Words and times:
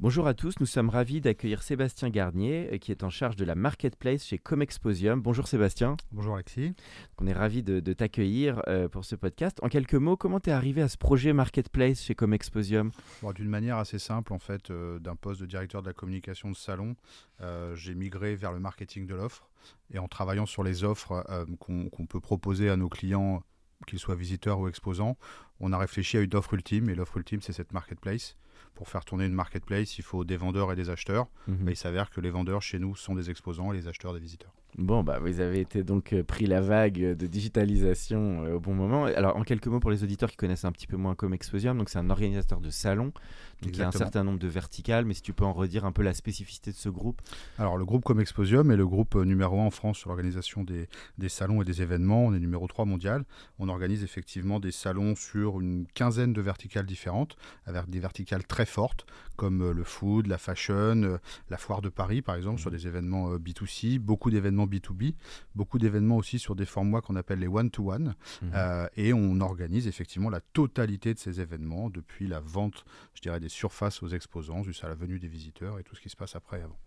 Bonjour 0.00 0.26
à 0.26 0.34
tous, 0.34 0.58
nous 0.58 0.66
sommes 0.66 0.88
ravis 0.88 1.20
d'accueillir 1.20 1.62
Sébastien 1.62 2.10
Garnier 2.10 2.68
euh, 2.72 2.78
qui 2.78 2.90
est 2.90 3.04
en 3.04 3.10
charge 3.10 3.36
de 3.36 3.44
la 3.44 3.54
marketplace 3.54 4.24
chez 4.24 4.38
Comexposium. 4.38 5.22
Bonjour 5.22 5.46
Sébastien. 5.46 5.96
Bonjour 6.10 6.34
Alexis. 6.34 6.74
On 7.20 7.28
est 7.28 7.32
ravis 7.32 7.62
de, 7.62 7.80
t'accueillir 7.92 8.60
euh, 8.66 8.88
pour 8.88 9.04
ce 9.04 9.14
podcast. 9.14 9.58
En 9.62 9.68
quelques 9.68 9.94
mots, 9.94 10.16
comment 10.16 10.40
tu 10.40 10.50
es 10.50 10.52
arrivé 10.52 10.82
à 10.82 10.88
ce 10.88 10.98
projet 10.98 11.32
marketplace 11.32 12.02
chez 12.02 12.16
Comexposium? 12.16 12.90
D'une 13.36 13.48
manière 13.48 13.76
assez 13.76 14.00
simple 14.00 14.32
en 14.32 14.40
fait, 14.40 14.70
euh, 14.70 14.98
d'un 14.98 15.14
poste 15.14 15.40
de 15.40 15.46
directeur 15.46 15.80
de 15.80 15.86
la 15.86 15.94
communication 15.94 16.50
de 16.50 16.56
salon, 16.56 16.96
j'ai 17.74 17.94
migré 17.94 18.34
vers 18.34 18.52
le 18.52 18.58
marketing 18.58 19.06
de 19.06 19.14
l'offre 19.14 19.48
et 19.92 19.98
en 19.98 20.08
travaillant 20.08 20.46
sur 20.46 20.64
les 20.64 20.82
offres 20.82 21.24
qu'on 21.58 22.06
peut 22.06 22.20
proposer 22.20 22.70
à 22.70 22.76
nos 22.76 22.88
clients 22.88 23.42
qu'ils 23.86 23.98
soient 23.98 24.14
visiteurs 24.14 24.60
ou 24.60 24.68
exposants, 24.68 25.18
on 25.60 25.72
a 25.72 25.78
réfléchi 25.78 26.16
à 26.16 26.20
une 26.20 26.34
offre 26.34 26.54
ultime 26.54 26.88
et 26.88 26.94
l'offre 26.94 27.18
ultime 27.18 27.42
c'est 27.42 27.52
cette 27.52 27.72
marketplace 27.72 28.36
pour 28.74 28.88
faire 28.88 29.04
tourner 29.04 29.26
une 29.26 29.34
marketplace, 29.34 29.98
il 29.98 30.04
faut 30.04 30.24
des 30.24 30.36
vendeurs 30.36 30.72
et 30.72 30.76
des 30.76 30.90
acheteurs. 30.90 31.28
Mhm. 31.46 31.58
Mais 31.60 31.72
il 31.72 31.76
s'avère 31.76 32.10
que 32.10 32.20
les 32.20 32.30
vendeurs 32.30 32.62
chez 32.62 32.78
nous 32.78 32.96
sont 32.96 33.14
des 33.14 33.30
exposants 33.30 33.72
et 33.72 33.76
les 33.76 33.88
acheteurs 33.88 34.14
des 34.14 34.20
visiteurs. 34.20 34.54
Bon, 34.76 35.04
bah, 35.04 35.20
vous 35.20 35.38
avez 35.38 35.60
été 35.60 35.84
donc 35.84 36.12
euh, 36.12 36.24
pris 36.24 36.46
la 36.46 36.60
vague 36.60 36.98
de 36.98 37.26
digitalisation 37.28 38.44
euh, 38.44 38.54
au 38.54 38.60
bon 38.60 38.74
moment. 38.74 39.04
Alors, 39.04 39.36
en 39.36 39.42
quelques 39.44 39.68
mots 39.68 39.78
pour 39.78 39.92
les 39.92 40.02
auditeurs 40.02 40.28
qui 40.28 40.36
connaissent 40.36 40.64
un 40.64 40.72
petit 40.72 40.88
peu 40.88 40.96
moins 40.96 41.14
comme 41.14 41.32
Exposium, 41.32 41.78
donc 41.78 41.88
c'est 41.88 41.98
un 41.98 42.10
organisateur 42.10 42.60
de 42.60 42.70
salons, 42.70 43.12
donc 43.62 43.72
il 43.72 43.76
y 43.76 43.82
a 43.82 43.88
un 43.88 43.92
certain 43.92 44.24
nombre 44.24 44.40
de 44.40 44.48
verticales, 44.48 45.04
mais 45.04 45.14
si 45.14 45.22
tu 45.22 45.32
peux 45.32 45.44
en 45.44 45.52
redire 45.52 45.84
un 45.84 45.92
peu 45.92 46.02
la 46.02 46.12
spécificité 46.12 46.72
de 46.72 46.76
ce 46.76 46.88
groupe. 46.88 47.22
Alors, 47.56 47.76
le 47.76 47.84
groupe 47.84 48.02
comme 48.02 48.18
Exposium 48.18 48.68
est 48.72 48.76
le 48.76 48.86
groupe 48.86 49.14
euh, 49.14 49.24
numéro 49.24 49.60
1 49.60 49.66
en 49.66 49.70
France 49.70 49.98
sur 49.98 50.08
l'organisation 50.08 50.64
des, 50.64 50.88
des, 51.18 51.28
salons 51.28 51.62
et 51.62 51.64
des 51.64 51.80
événements. 51.80 52.24
On 52.24 52.34
est 52.34 52.40
numéro 52.40 52.66
3 52.66 52.84
mondial. 52.84 53.24
On 53.60 53.68
organise 53.68 54.02
effectivement 54.02 54.58
des 54.58 54.72
salons 54.72 55.14
sur 55.14 55.60
une 55.60 55.86
quinzaine 55.94 56.32
de 56.32 56.40
verticales 56.40 56.86
différentes, 56.86 57.36
avec 57.66 57.88
des 57.88 58.00
verticales 58.00 58.44
très 58.44 58.66
fortes, 58.66 59.06
comme 59.36 59.70
le 59.70 59.84
food, 59.84 60.26
la 60.26 60.38
fashion, 60.38 61.18
la 61.48 61.56
foire 61.58 61.80
de 61.80 61.88
Paris, 61.88 62.22
par 62.22 62.34
exemple, 62.34 62.60
sur 62.60 62.70
mmh. 62.70 62.74
des 62.74 62.86
événements 62.88 63.36
B2C, 63.36 63.98
beaucoup 63.98 64.30
d'événements 64.30 64.63
B2B, 64.66 65.14
beaucoup 65.54 65.78
d'événements 65.78 66.16
aussi 66.16 66.38
sur 66.38 66.54
des 66.54 66.66
formats 66.66 67.00
qu'on 67.00 67.16
appelle 67.16 67.40
les 67.40 67.48
one-to-one. 67.48 68.14
Mhm. 68.42 68.50
Euh, 68.54 68.88
et 68.96 69.12
on 69.12 69.40
organise 69.40 69.86
effectivement 69.86 70.30
la 70.30 70.40
totalité 70.40 71.14
de 71.14 71.18
ces 71.18 71.40
événements, 71.40 71.90
depuis 71.90 72.26
la 72.26 72.40
vente, 72.40 72.84
je 73.14 73.20
dirais, 73.20 73.40
des 73.40 73.48
surfaces 73.48 74.02
aux 74.02 74.08
exposants, 74.08 74.62
jusqu'à 74.62 74.88
la 74.88 74.94
venue 74.94 75.18
des 75.18 75.28
visiteurs 75.28 75.78
et 75.78 75.84
tout 75.84 75.94
ce 75.94 76.00
qui 76.00 76.08
se 76.08 76.16
passe 76.16 76.36
après 76.36 76.60
et 76.60 76.62
avant. 76.62 76.78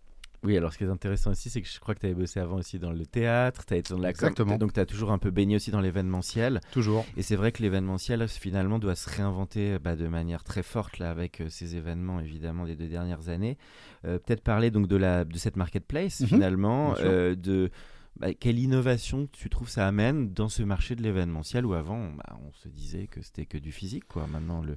Oui, 0.44 0.56
alors 0.56 0.72
ce 0.72 0.78
qui 0.78 0.84
est 0.84 0.88
intéressant 0.88 1.32
aussi, 1.32 1.50
c'est 1.50 1.60
que 1.60 1.68
je 1.68 1.80
crois 1.80 1.94
que 1.94 2.00
tu 2.00 2.06
avais 2.06 2.14
bossé 2.14 2.38
avant 2.38 2.56
aussi 2.56 2.78
dans 2.78 2.92
le 2.92 3.04
théâtre, 3.04 3.66
tu 3.66 3.74
as 3.74 3.76
été 3.76 3.92
dans 3.92 4.00
la 4.00 4.10
Exactement. 4.10 4.56
donc 4.56 4.72
tu 4.72 4.80
as 4.80 4.86
toujours 4.86 5.10
un 5.10 5.18
peu 5.18 5.30
baigné 5.30 5.56
aussi 5.56 5.70
dans 5.70 5.80
l'événementiel. 5.80 6.60
Toujours. 6.72 7.04
Et 7.16 7.22
c'est 7.22 7.36
vrai 7.36 7.50
que 7.50 7.60
l'événementiel, 7.62 8.26
finalement, 8.28 8.78
doit 8.78 8.94
se 8.94 9.10
réinventer 9.10 9.78
bah, 9.78 9.96
de 9.96 10.06
manière 10.06 10.44
très 10.44 10.62
forte 10.62 10.98
là, 10.98 11.10
avec 11.10 11.40
euh, 11.40 11.48
ces 11.48 11.76
événements, 11.76 12.20
évidemment, 12.20 12.66
des 12.66 12.76
deux 12.76 12.88
dernières 12.88 13.28
années. 13.28 13.58
Euh, 14.04 14.18
peut-être 14.18 14.42
parler 14.42 14.70
donc 14.70 14.86
de, 14.86 14.96
la, 14.96 15.24
de 15.24 15.38
cette 15.38 15.56
marketplace, 15.56 16.20
mhm. 16.20 16.26
finalement, 16.28 16.94
euh, 17.00 17.34
de... 17.34 17.70
Bah, 18.18 18.34
quelle 18.34 18.58
innovation 18.58 19.28
tu 19.30 19.48
trouves 19.48 19.68
ça 19.68 19.86
amène 19.86 20.32
dans 20.32 20.48
ce 20.48 20.64
marché 20.64 20.96
de 20.96 21.02
l'événementiel 21.04 21.64
où 21.64 21.74
avant 21.74 22.10
bah, 22.16 22.36
on 22.44 22.52
se 22.52 22.68
disait 22.68 23.06
que 23.06 23.22
c'était 23.22 23.46
que 23.46 23.58
du 23.58 23.70
physique 23.70 24.08
quoi 24.08 24.26
maintenant 24.26 24.60
le 24.60 24.76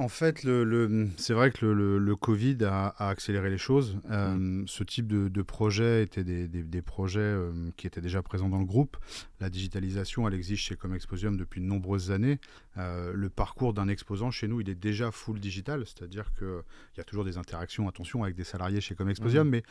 en 0.00 0.08
fait, 0.08 0.44
le, 0.44 1.08
c'est 1.18 1.34
vrai 1.34 1.50
que 1.50 1.66
le, 1.66 1.98
le, 1.98 2.16
Covid 2.16 2.56
a, 2.64 2.94
accéléré 2.98 3.50
les 3.50 3.58
choses. 3.58 3.98
Euh, 4.10 4.34
mm. 4.34 4.64
Ce 4.66 4.82
type 4.82 5.06
de, 5.06 5.28
de 5.28 5.42
projet 5.42 6.02
était 6.02 6.24
des, 6.24 6.48
des, 6.48 6.82
projets 6.82 7.20
euh, 7.20 7.52
qui 7.76 7.86
étaient 7.86 8.00
déjà 8.00 8.22
présents 8.22 8.48
dans 8.48 8.58
le 8.58 8.64
groupe. 8.64 8.96
La 9.40 9.50
digitalisation, 9.50 10.28
elle 10.28 10.34
existe 10.34 10.62
chez 10.62 10.76
Comexposium 10.76 11.36
depuis 11.36 11.60
de 11.60 11.66
nombreuses 11.66 12.10
années. 12.10 12.38
Euh, 12.76 13.12
le 13.14 13.28
parcours 13.28 13.72
d'un 13.74 13.88
exposant 13.88 14.30
chez 14.30 14.48
nous, 14.48 14.60
il 14.60 14.68
est 14.68 14.74
déjà 14.74 15.10
full 15.10 15.40
digital, 15.40 15.84
c'est-à-dire 15.86 16.32
qu'il 16.38 16.62
y 16.96 17.00
a 17.00 17.04
toujours 17.04 17.24
des 17.24 17.38
interactions, 17.38 17.88
attention, 17.88 18.22
avec 18.22 18.36
des 18.36 18.44
salariés 18.44 18.80
chez 18.80 18.94
Comexposium, 18.94 19.48
mm. 19.48 19.50
mais 19.50 19.62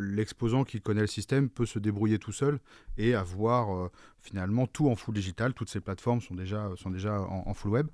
l'exposant 0.00 0.64
qui 0.64 0.80
connaît 0.80 1.02
le 1.02 1.06
système 1.06 1.48
peut 1.48 1.66
se 1.66 1.78
débrouiller 1.78 2.18
tout 2.18 2.32
seul 2.32 2.58
et 2.96 3.14
avoir 3.14 3.90
finalement 4.20 4.66
tout 4.66 4.88
en 4.88 4.96
full 4.96 5.14
digital. 5.14 5.54
Toutes 5.54 5.70
ces 5.70 5.80
plateformes 5.80 6.20
sont 6.20 6.34
déjà, 6.34 6.70
sont 6.76 6.90
déjà 6.90 7.20
en, 7.20 7.44
en 7.46 7.54
full 7.54 7.72
web 7.72 7.88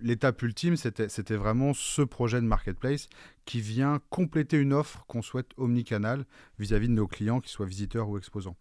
l'étape 0.00 0.42
ultime, 0.42 0.76
c'était 0.76 1.36
vraiment 1.36 1.72
ce 1.74 2.02
projet 2.02 2.40
de 2.40 2.46
marketplace 2.46 3.08
qui 3.44 3.60
vient 3.60 4.00
compléter 4.10 4.58
une 4.58 4.72
offre 4.72 5.04
qu'on 5.06 5.22
souhaite 5.22 5.50
omnicanal 5.56 6.24
vis-à-vis 6.58 6.88
de 6.88 6.92
nos 6.92 7.06
clients, 7.06 7.40
qu'ils 7.40 7.50
soient 7.50 7.66
visiteurs 7.66 8.08
ou 8.08 8.18
exposants. 8.18 8.56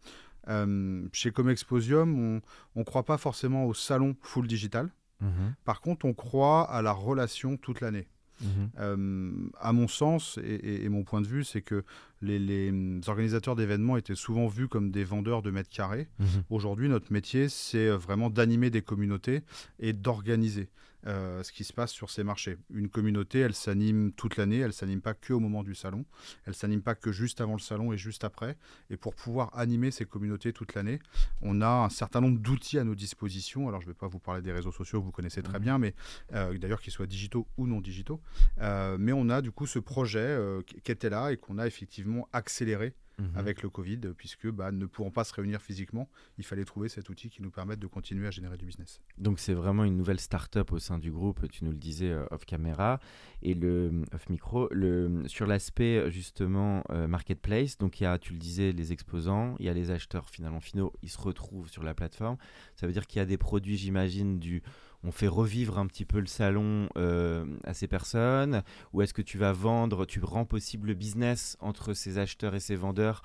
Euh, 0.48 1.08
chez 1.14 1.32
Comexposium, 1.32 2.42
on 2.76 2.80
ne 2.80 2.84
croit 2.84 3.04
pas 3.04 3.18
forcément 3.18 3.66
au 3.66 3.74
salon 3.74 4.16
full 4.22 4.48
digital. 4.48 4.90
Mhm. 5.22 5.56
Par 5.66 5.82
contre, 5.82 6.06
on 6.06 6.14
croit 6.14 6.70
à 6.70 6.82
la 6.82 6.92
relation 6.92 7.58
toute 7.58 7.82
l'année. 7.82 8.08
Mhm. 8.42 8.70
Euh, 8.78 9.50
à 9.60 9.74
mon 9.74 9.88
sens 9.88 10.40
et, 10.44 10.88
mon 10.90 11.04
point 11.04 11.22
de 11.22 11.28
vue, 11.28 11.44
c'est 11.44 11.62
que 11.64 11.84
les, 12.22 12.72
organisateurs 13.08 13.56
d'événements 13.56 13.98
étaient 13.98 14.16
souvent 14.16 14.48
vus 14.48 14.68
comme 14.68 14.92
des 14.92 15.04
vendeurs 15.04 15.42
de 15.42 15.50
mètres 15.50 15.70
carrés. 15.70 16.08
Mhm. 16.20 16.44
Aujourd'hui, 16.50 16.90
notre 16.90 17.12
métier, 17.12 17.50
c'est 17.50 17.90
vraiment 17.90 18.30
d'animer 18.30 18.70
des 18.70 18.82
communautés 18.82 19.42
et 19.80 19.94
d'organiser. 19.94 20.70
Euh, 21.06 21.44
ce 21.44 21.52
qui 21.52 21.64
se 21.64 21.74
passe 21.74 21.92
sur 21.92 22.10
ces 22.10 22.24
marchés. 22.24 22.58
Une 22.74 22.90
communauté, 22.90 23.40
elle 23.40 23.54
s'anime 23.54 24.12
toute 24.14 24.36
l'année, 24.36 24.58
elle 24.58 24.74
s'anime 24.74 25.00
pas 25.00 25.14
que 25.14 25.32
au 25.32 25.40
moment 25.40 25.64
du 25.64 25.76
salon, 25.76 26.06
elle 26.46 26.56
s'anime 26.56 26.82
pas 26.82 26.96
que 26.96 27.12
juste 27.12 27.40
avant 27.40 27.54
le 27.54 27.60
salon 27.60 27.94
et 27.94 27.98
juste 27.98 28.24
après. 28.24 28.58
Et 28.90 28.98
pour 28.98 29.14
pouvoir 29.14 29.56
animer 29.58 29.92
ces 29.92 30.06
communautés 30.06 30.54
toute 30.54 30.74
l'année, 30.74 31.00
on 31.42 31.62
a 31.62 31.70
un 31.70 31.90
certain 31.90 32.20
nombre 32.20 32.40
d'outils 32.40 32.80
à 32.80 32.84
nos 32.84 32.96
dispositions. 32.96 33.70
Alors 33.70 33.80
je 33.80 33.88
ne 33.88 33.92
vais 33.92 33.98
pas 33.98 34.08
vous 34.08 34.20
parler 34.20 34.42
des 34.42 34.52
réseaux 34.52 34.72
sociaux 34.72 35.00
que 35.00 35.06
vous 35.06 35.12
connaissez 35.12 35.44
très 35.44 35.60
mmh. 35.60 35.64
bien, 35.64 35.78
mais 35.78 35.94
euh, 36.34 36.58
d'ailleurs 36.58 36.82
qu'ils 36.82 36.94
soient 36.94 37.08
digitaux 37.08 37.48
ou 37.58 37.68
non 37.68 37.80
digitaux. 37.80 38.20
Euh, 38.60 38.98
mais 39.00 39.14
on 39.14 39.30
a 39.30 39.42
du 39.42 39.52
coup 39.52 39.68
ce 39.68 39.80
projet 39.80 40.38
qui 40.84 40.92
était 40.92 41.10
là 41.10 41.32
et 41.32 41.38
qu'on 41.38 41.60
a 41.60 41.68
effectivement 41.68 42.28
accéléré 42.34 42.96
Mhm. 43.20 43.36
avec 43.36 43.64
le 43.64 43.70
Covid, 43.70 44.00
puisque 44.16 44.48
bah, 44.48 44.72
ne 44.72 44.86
pouvant 44.86 45.10
pas 45.10 45.24
se 45.24 45.34
réunir 45.34 45.60
physiquement, 45.60 46.08
il 46.38 46.46
fallait 46.46 46.66
trouver 46.66 46.88
cet 46.88 47.10
outil 47.10 47.32
qui 47.32 47.42
nous 47.42 47.50
permette 47.50 47.80
de 47.80 47.88
continuer 47.88 48.28
à 48.28 48.32
générer 48.32 48.58
du 48.58 48.66
business. 48.66 49.02
Donc 49.18 49.40
c'est 49.40 49.56
vraiment 49.56 49.86
une 49.86 49.98
nouvelle 49.98 50.20
start-up 50.20 50.72
au 50.72 50.78
sein 50.78 51.00
du 51.00 51.12
groupe, 51.12 51.50
tu 51.50 51.66
nous 51.66 51.72
le 51.72 51.78
disais 51.78 52.12
euh, 52.12 52.28
off 52.30 52.46
caméra 52.46 53.00
et 53.42 53.56
le 53.56 54.04
off 54.14 54.30
micro. 54.30 54.68
Le, 54.72 55.24
sur 55.28 55.48
l'aspect 55.48 56.12
justement 56.12 56.84
euh, 56.92 57.08
marketplace, 57.08 57.80
donc 57.80 58.00
il 58.00 58.04
y 58.04 58.08
a, 58.08 58.20
tu 58.20 58.34
le 58.34 58.40
disais, 58.40 58.72
les 58.72 58.92
exposants, 58.92 59.56
il 59.60 59.66
y 59.66 59.70
a 59.70 59.74
les 59.74 59.90
acheteurs 59.90 60.30
finalement 60.30 60.62
finaux, 60.62 60.94
ils 61.02 61.10
se 61.10 61.20
retrouvent 61.20 61.70
sur 61.70 61.82
la 61.82 61.96
plateforme. 61.96 62.38
Ça 62.76 62.86
veut 62.86 62.94
dire 62.94 63.08
qu'il 63.08 63.18
y 63.18 63.22
a 63.24 63.26
des 63.26 63.38
produits, 63.38 63.78
j'imagine, 63.78 64.38
du 64.38 64.62
on 65.04 65.12
fait 65.12 65.28
revivre 65.28 65.78
un 65.78 65.88
petit 65.88 66.06
peu 66.06 66.20
le 66.20 66.28
salon 66.28 66.90
euh, 66.98 67.46
à 67.64 67.74
ces 67.74 67.88
personnes? 67.88 68.64
Ou 68.94 69.02
est-ce 69.02 69.14
que 69.14 69.22
tu 69.22 69.38
vas 69.38 69.54
vendre, 69.54 70.06
tu 70.06 70.20
rends 70.20 70.46
possible 70.46 70.88
le 70.88 70.94
business 70.94 71.58
entre 71.60 71.94
ces 71.94 72.18
acheteurs 72.18 72.56
et 72.56 72.60
ces 72.60 72.76
vendeurs 72.76 73.22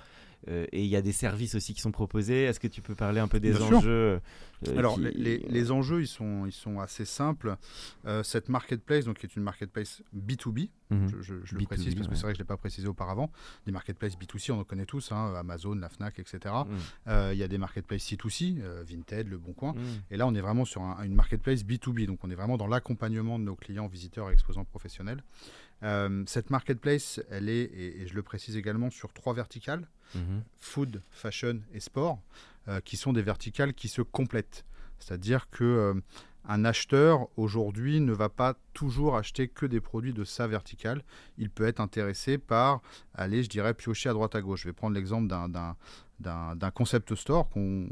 et 0.48 0.80
il 0.82 0.86
y 0.88 0.96
a 0.96 1.02
des 1.02 1.12
services 1.12 1.54
aussi 1.54 1.74
qui 1.74 1.80
sont 1.80 1.92
proposés. 1.92 2.42
Est-ce 2.44 2.60
que 2.60 2.68
tu 2.68 2.82
peux 2.82 2.94
parler 2.94 3.20
un 3.20 3.28
peu 3.28 3.40
des 3.40 3.52
Bien 3.52 3.60
enjeux 3.62 4.20
Alors, 4.76 4.94
qui- 4.96 5.02
les, 5.02 5.70
enjeux, 5.70 6.00
ils 6.02 6.06
sont, 6.06 6.46
ils 6.46 6.52
sont 6.52 6.80
assez 6.80 7.04
simples. 7.04 7.56
Euh, 8.06 8.22
cette 8.22 8.48
marketplace, 8.48 9.04
donc, 9.04 9.18
qui 9.18 9.26
est 9.26 9.36
une 9.36 9.42
marketplace 9.42 10.02
B2B, 10.14 10.68
Mhm. 10.90 11.08
je, 11.08 11.22
je- 11.22 11.34
je 11.44 11.54
le 11.54 11.60
B2B, 11.60 11.64
précise 11.66 11.94
parce 11.94 12.06
que 12.06 12.12
ouais. 12.12 12.16
c'est 12.16 12.22
vrai 12.22 12.32
que 12.32 12.36
je 12.38 12.42
ne 12.42 12.44
l'ai 12.44 12.48
pas 12.48 12.56
précisé 12.58 12.86
auparavant. 12.86 13.30
Des 13.66 13.72
marketplaces 13.72 14.14
B2C, 14.18 14.52
on 14.52 14.60
en 14.60 14.64
connaît 14.64 14.84
tous, 14.84 15.10
hein, 15.10 15.32
Amazon, 15.36 15.74
la 15.74 15.88
Fnac, 15.88 16.18
etc. 16.18 16.38
Mhm. 16.66 16.76
Euh, 17.08 17.30
Il 17.32 17.38
y 17.38 17.42
a 17.42 17.48
des 17.48 17.56
marketplaces 17.58 18.02
C2C, 18.02 18.56
euh, 18.60 18.84
Vinted, 18.86 19.28
Le 19.28 19.38
Bon 19.38 19.52
Coin. 19.54 19.72
Mhm. 19.72 19.80
Et 20.10 20.16
là, 20.16 20.26
on 20.26 20.34
est 20.34 20.40
vraiment 20.40 20.64
sur 20.66 20.82
un- 20.82 21.02
une 21.02 21.14
marketplace 21.14 21.64
B2B, 21.64 22.06
donc 22.06 22.18
on 22.24 22.30
est 22.30 22.34
vraiment 22.34 22.56
dans 22.58 22.66
l'accompagnement 22.66 23.38
de 23.38 23.44
nos 23.44 23.56
clients, 23.56 23.86
visiteurs 23.86 24.28
et 24.30 24.32
exposants 24.34 24.64
professionnels. 24.64 25.22
Euh, 25.82 26.22
cette 26.26 26.50
marketplace, 26.50 27.20
elle 27.30 27.48
est, 27.48 27.62
et, 27.62 28.02
et 28.02 28.06
je 28.06 28.14
le 28.14 28.22
précise 28.22 28.56
également, 28.56 28.90
sur 28.90 29.12
trois 29.12 29.34
verticales 29.34 29.88
Mhm. 30.14 30.42
food, 30.60 31.02
fashion 31.10 31.60
et 31.72 31.80
sport, 31.80 32.20
euh, 32.68 32.80
qui 32.80 32.98
sont 32.98 33.14
des 33.14 33.22
verticales 33.22 33.72
qui 33.72 33.88
se 33.88 34.02
complètent. 34.02 34.64
C'est-à-dire 34.98 35.48
que 35.50 35.64
euh, 35.64 35.94
un 36.44 36.64
acheteur 36.64 37.28
aujourd'hui 37.36 38.00
ne 38.00 38.12
va 38.12 38.28
pas 38.28 38.54
toujours 38.72 39.16
acheter 39.16 39.48
que 39.48 39.66
des 39.66 39.80
produits 39.80 40.12
de 40.12 40.24
sa 40.24 40.46
verticale. 40.46 41.02
Il 41.38 41.50
peut 41.50 41.64
être 41.66 41.80
intéressé 41.80 42.38
par 42.38 42.80
aller, 43.14 43.42
je 43.42 43.48
dirais, 43.48 43.74
piocher 43.74 44.08
à 44.08 44.12
droite 44.12 44.34
à 44.34 44.40
gauche. 44.42 44.62
Je 44.62 44.68
vais 44.68 44.72
prendre 44.72 44.94
l'exemple 44.94 45.28
d'un- 45.28 45.76
concept 46.74 47.14
store, 47.14 47.48
qu'on- 47.48 47.88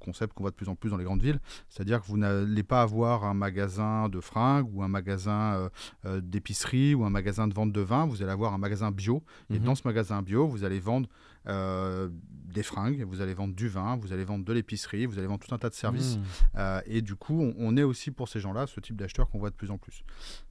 concept 0.00 0.32
qu'on 0.34 0.42
voit 0.44 0.50
de 0.50 0.56
plus 0.56 0.68
en 0.68 0.74
plus 0.74 0.90
dans 0.90 0.96
les 0.96 1.04
grandes 1.04 1.22
villes. 1.22 1.40
C'est-à-dire 1.68 2.00
que 2.00 2.06
vous 2.06 2.16
n'allez 2.16 2.62
pas 2.62 2.82
avoir 2.82 3.24
un 3.24 3.34
magasin 3.34 4.08
de 4.08 4.20
fringues 4.20 4.68
ou 4.74 4.82
un 4.82 4.88
magasin 4.88 5.54
euh, 5.54 5.68
euh, 6.06 6.20
d'épicerie 6.22 6.94
ou 6.94 7.04
un 7.04 7.10
magasin 7.10 7.46
de 7.48 7.54
vente 7.54 7.72
de 7.72 7.80
vin. 7.80 8.06
Vous 8.06 8.22
allez 8.22 8.32
avoir 8.32 8.54
un 8.54 8.58
magasin 8.58 8.90
bio. 8.90 9.22
Et 9.50 9.58
Mhm. 9.58 9.64
dans 9.64 9.74
ce 9.74 9.82
magasin 9.84 10.22
bio, 10.22 10.46
vous 10.46 10.64
allez 10.64 10.80
vendre 10.80 11.08
euh, 11.46 12.08
des 12.54 12.62
fringues, 12.62 13.02
vous 13.02 13.20
allez 13.20 13.34
vendre 13.34 13.54
du 13.54 13.68
vin, 13.68 13.96
vous 13.96 14.12
allez 14.14 14.24
vendre 14.24 14.44
de 14.44 14.52
l'épicerie, 14.54 15.04
vous 15.04 15.18
allez 15.18 15.26
vendre 15.26 15.44
tout 15.46 15.54
un 15.54 15.58
tas 15.58 15.68
de 15.68 15.74
services. 15.74 16.16
Mhm. 16.16 16.22
Euh, 16.56 16.80
et 16.86 17.02
du 17.02 17.16
coup, 17.16 17.38
on, 17.42 17.54
on 17.58 17.76
est 17.76 17.82
aussi 17.82 18.10
pour 18.10 18.28
ces 18.28 18.40
gens-là, 18.40 18.66
ce 18.66 18.80
type 18.80 18.96
d'acheteurs 18.96 19.28
qu'on 19.28 19.38
voit 19.38 19.50
de 19.50 19.54
plus 19.56 19.70
en 19.70 19.76
plus. 19.78 20.04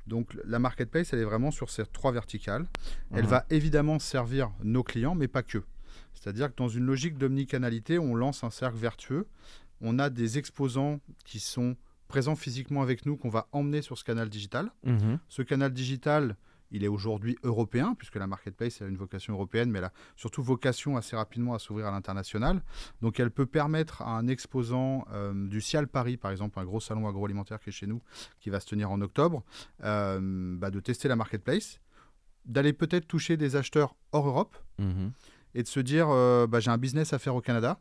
Donc 0.06 0.38
la 0.46 0.60
marketplace, 0.60 1.14
elle 1.14 1.20
est 1.20 1.24
vraiment 1.24 1.50
sur 1.50 1.70
ces 1.72 1.86
trois 1.86 2.12
verticales. 2.12 2.68
Elle 3.12 3.24
Mhm. 3.24 3.30
va 3.30 3.46
évidemment 3.50 3.98
servir 3.98 4.52
nos 4.64 4.84
clients, 4.84 5.16
mais 5.16 5.28
pas 5.28 5.42
que. 5.44 5.64
C'est-à-dire 6.14 6.50
que 6.50 6.56
dans 6.58 6.70
une 6.70 6.86
logique 6.86 7.18
d'omnicanalité, 7.18 7.98
on 8.00 8.14
lance 8.16 8.44
un 8.44 8.50
cercle 8.52 8.78
vertueux. 8.78 9.26
On 9.82 9.98
a 10.00 10.10
des 10.10 10.38
exposants 10.38 11.00
qui 11.26 11.40
sont 11.40 11.76
présents 12.08 12.36
physiquement 12.36 12.82
avec 12.84 13.06
nous, 13.06 13.18
qu'on 13.18 13.30
va 13.30 13.48
emmener 13.54 13.82
sur 13.82 13.98
ce 13.98 14.04
canal 14.04 14.30
digital. 14.30 14.70
Mhm. 14.84 15.20
Ce 15.30 15.42
canal 15.42 15.74
digital, 15.74 16.36
il 16.74 16.84
est 16.84 16.90
aujourd'hui 16.90 17.38
européen, 17.44 17.96
puisque 17.98 18.16
la 18.16 18.28
marketplace 18.28 18.82
a 18.82 18.88
une 18.88 18.98
vocation 18.98 19.34
européenne, 19.34 19.72
mais 19.72 19.80
elle 19.80 19.86
a 19.86 19.94
surtout 20.18 20.44
vocation 20.44 20.98
assez 20.98 21.16
rapidement 21.16 21.54
à 21.54 21.60
s'ouvrir 21.60 21.88
à 21.88 21.92
l'international. 21.92 22.62
Donc 23.02 23.20
elle 23.20 23.32
peut 23.32 23.46
permettre 23.46 24.02
à 24.02 24.10
un 24.18 24.28
exposant 24.28 25.06
euh, 25.14 25.48
du 25.48 25.62
Cial 25.62 25.88
Paris, 25.88 26.18
par 26.18 26.32
exemple, 26.32 26.60
un 26.60 26.66
gros 26.66 26.82
salon 26.82 27.08
agroalimentaire 27.08 27.60
qui 27.60 27.70
est 27.70 27.74
chez 27.74 27.88
nous, 27.88 28.02
qui 28.42 28.50
va 28.50 28.60
se 28.60 28.68
tenir 28.68 28.92
en 28.92 29.00
octobre, 29.00 29.44
euh, 29.84 30.20
bah, 30.58 30.72
de 30.72 30.80
tester 30.82 31.08
la 31.08 31.16
marketplace, 31.16 31.80
d'aller 32.46 32.74
peut-être 32.74 33.08
toucher 33.08 33.38
des 33.38 33.56
acheteurs 33.56 33.96
hors 34.12 34.28
Europe 34.28 34.58
Mhm. 34.80 35.12
et 35.54 35.64
de 35.64 35.68
se 35.68 35.80
dire 35.80 36.08
euh, 36.10 36.48
bah, 36.48 36.60
j'ai 36.60 36.72
un 36.72 36.78
business 36.78 37.14
à 37.14 37.20
faire 37.20 37.36
au 37.36 37.42
Canada. 37.42 37.80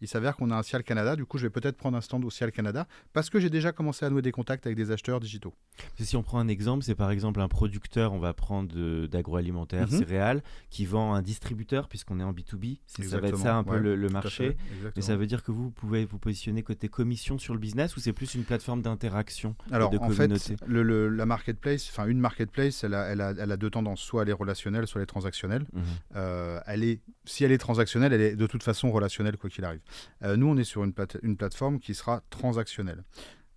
Il 0.00 0.08
s'avère 0.08 0.36
qu'on 0.36 0.50
a 0.50 0.56
un 0.56 0.62
Cial 0.62 0.82
Canada, 0.82 1.16
du 1.16 1.24
coup 1.24 1.38
je 1.38 1.44
vais 1.44 1.50
peut-être 1.50 1.76
prendre 1.76 1.96
un 1.96 2.00
stand 2.00 2.24
au 2.24 2.30
Cial 2.30 2.52
Canada 2.52 2.86
parce 3.12 3.30
que 3.30 3.38
j'ai 3.40 3.50
déjà 3.50 3.72
commencé 3.72 4.04
à 4.04 4.10
nouer 4.10 4.22
des 4.22 4.32
contacts 4.32 4.66
avec 4.66 4.76
des 4.76 4.90
acheteurs 4.90 5.20
digitaux. 5.20 5.54
Si 5.98 6.16
on 6.16 6.22
prend 6.22 6.38
un 6.38 6.48
exemple, 6.48 6.84
c'est 6.84 6.94
par 6.94 7.10
exemple 7.10 7.40
un 7.40 7.48
producteur, 7.48 8.12
on 8.12 8.18
va 8.18 8.32
prendre 8.34 9.06
d'agroalimentaire, 9.06 9.86
Mhm. 9.90 9.98
céréales, 9.98 10.42
qui 10.70 10.84
vend 10.86 11.14
un 11.14 11.22
distributeur, 11.22 11.88
puisqu'on 11.88 12.20
est 12.20 12.22
en 12.24 12.32
B2B. 12.32 12.78
C'est- 12.86 13.04
Ça 13.04 13.20
va 13.20 13.28
être 13.28 13.38
ça 13.38 13.56
un 13.56 13.64
peu 13.64 13.72
ouais, 13.76 13.80
le, 13.96 14.08
marché. 14.08 14.56
Mais 14.96 15.02
ça 15.02 15.16
veut 15.16 15.26
dire 15.26 15.42
que 15.42 15.52
vous 15.52 15.70
pouvez 15.70 16.04
vous 16.04 16.18
positionner 16.18 16.62
côté 16.62 16.88
commission 16.88 17.38
sur 17.38 17.54
le 17.54 17.60
business 17.60 17.96
ou 17.96 18.00
c'est 18.00 18.12
plus 18.12 18.34
une 18.34 18.44
plateforme 18.44 18.82
d'interaction 18.82 19.54
Alors, 19.70 19.90
de 19.90 19.98
en 19.98 20.08
communauté? 20.08 20.56
fait, 20.56 20.66
le, 20.66 20.82
le- 20.82 21.08
la 21.08 21.26
marketplace, 21.26 21.88
enfin 21.90 22.06
une 22.06 22.18
marketplace, 22.20 22.84
elle 22.84 22.94
a, 22.94 23.04
elle, 23.06 23.20
a, 23.20 23.30
elle 23.38 23.52
a 23.52 23.56
deux 23.56 23.70
tendances. 23.70 24.00
Soit 24.00 24.22
elle 24.22 24.28
est 24.30 24.32
relationnelle, 24.32 24.86
soit 24.86 25.00
elle 25.00 25.04
est 25.04 25.06
transactionnelle. 25.06 25.64
Mhm. 25.72 25.82
Euh, 26.16 26.60
elle 26.66 26.84
est, 26.84 27.00
si 27.24 27.44
elle 27.44 27.52
est 27.52 27.58
transactionnelle, 27.58 28.12
elle 28.12 28.20
est 28.20 28.36
de 28.36 28.46
toute 28.46 28.62
façon 28.62 28.90
relationnelle, 28.90 29.36
quoi 29.36 29.50
qu'il 29.50 29.64
arrive. 29.64 29.80
Euh, 30.22 30.36
nous, 30.36 30.46
on 30.46 30.56
est 30.56 30.64
sur 30.64 30.84
une, 30.84 30.92
plate- 30.92 31.18
une 31.22 31.36
plateforme 31.36 31.78
qui 31.78 31.94
sera 31.94 32.22
transactionnelle. 32.30 33.04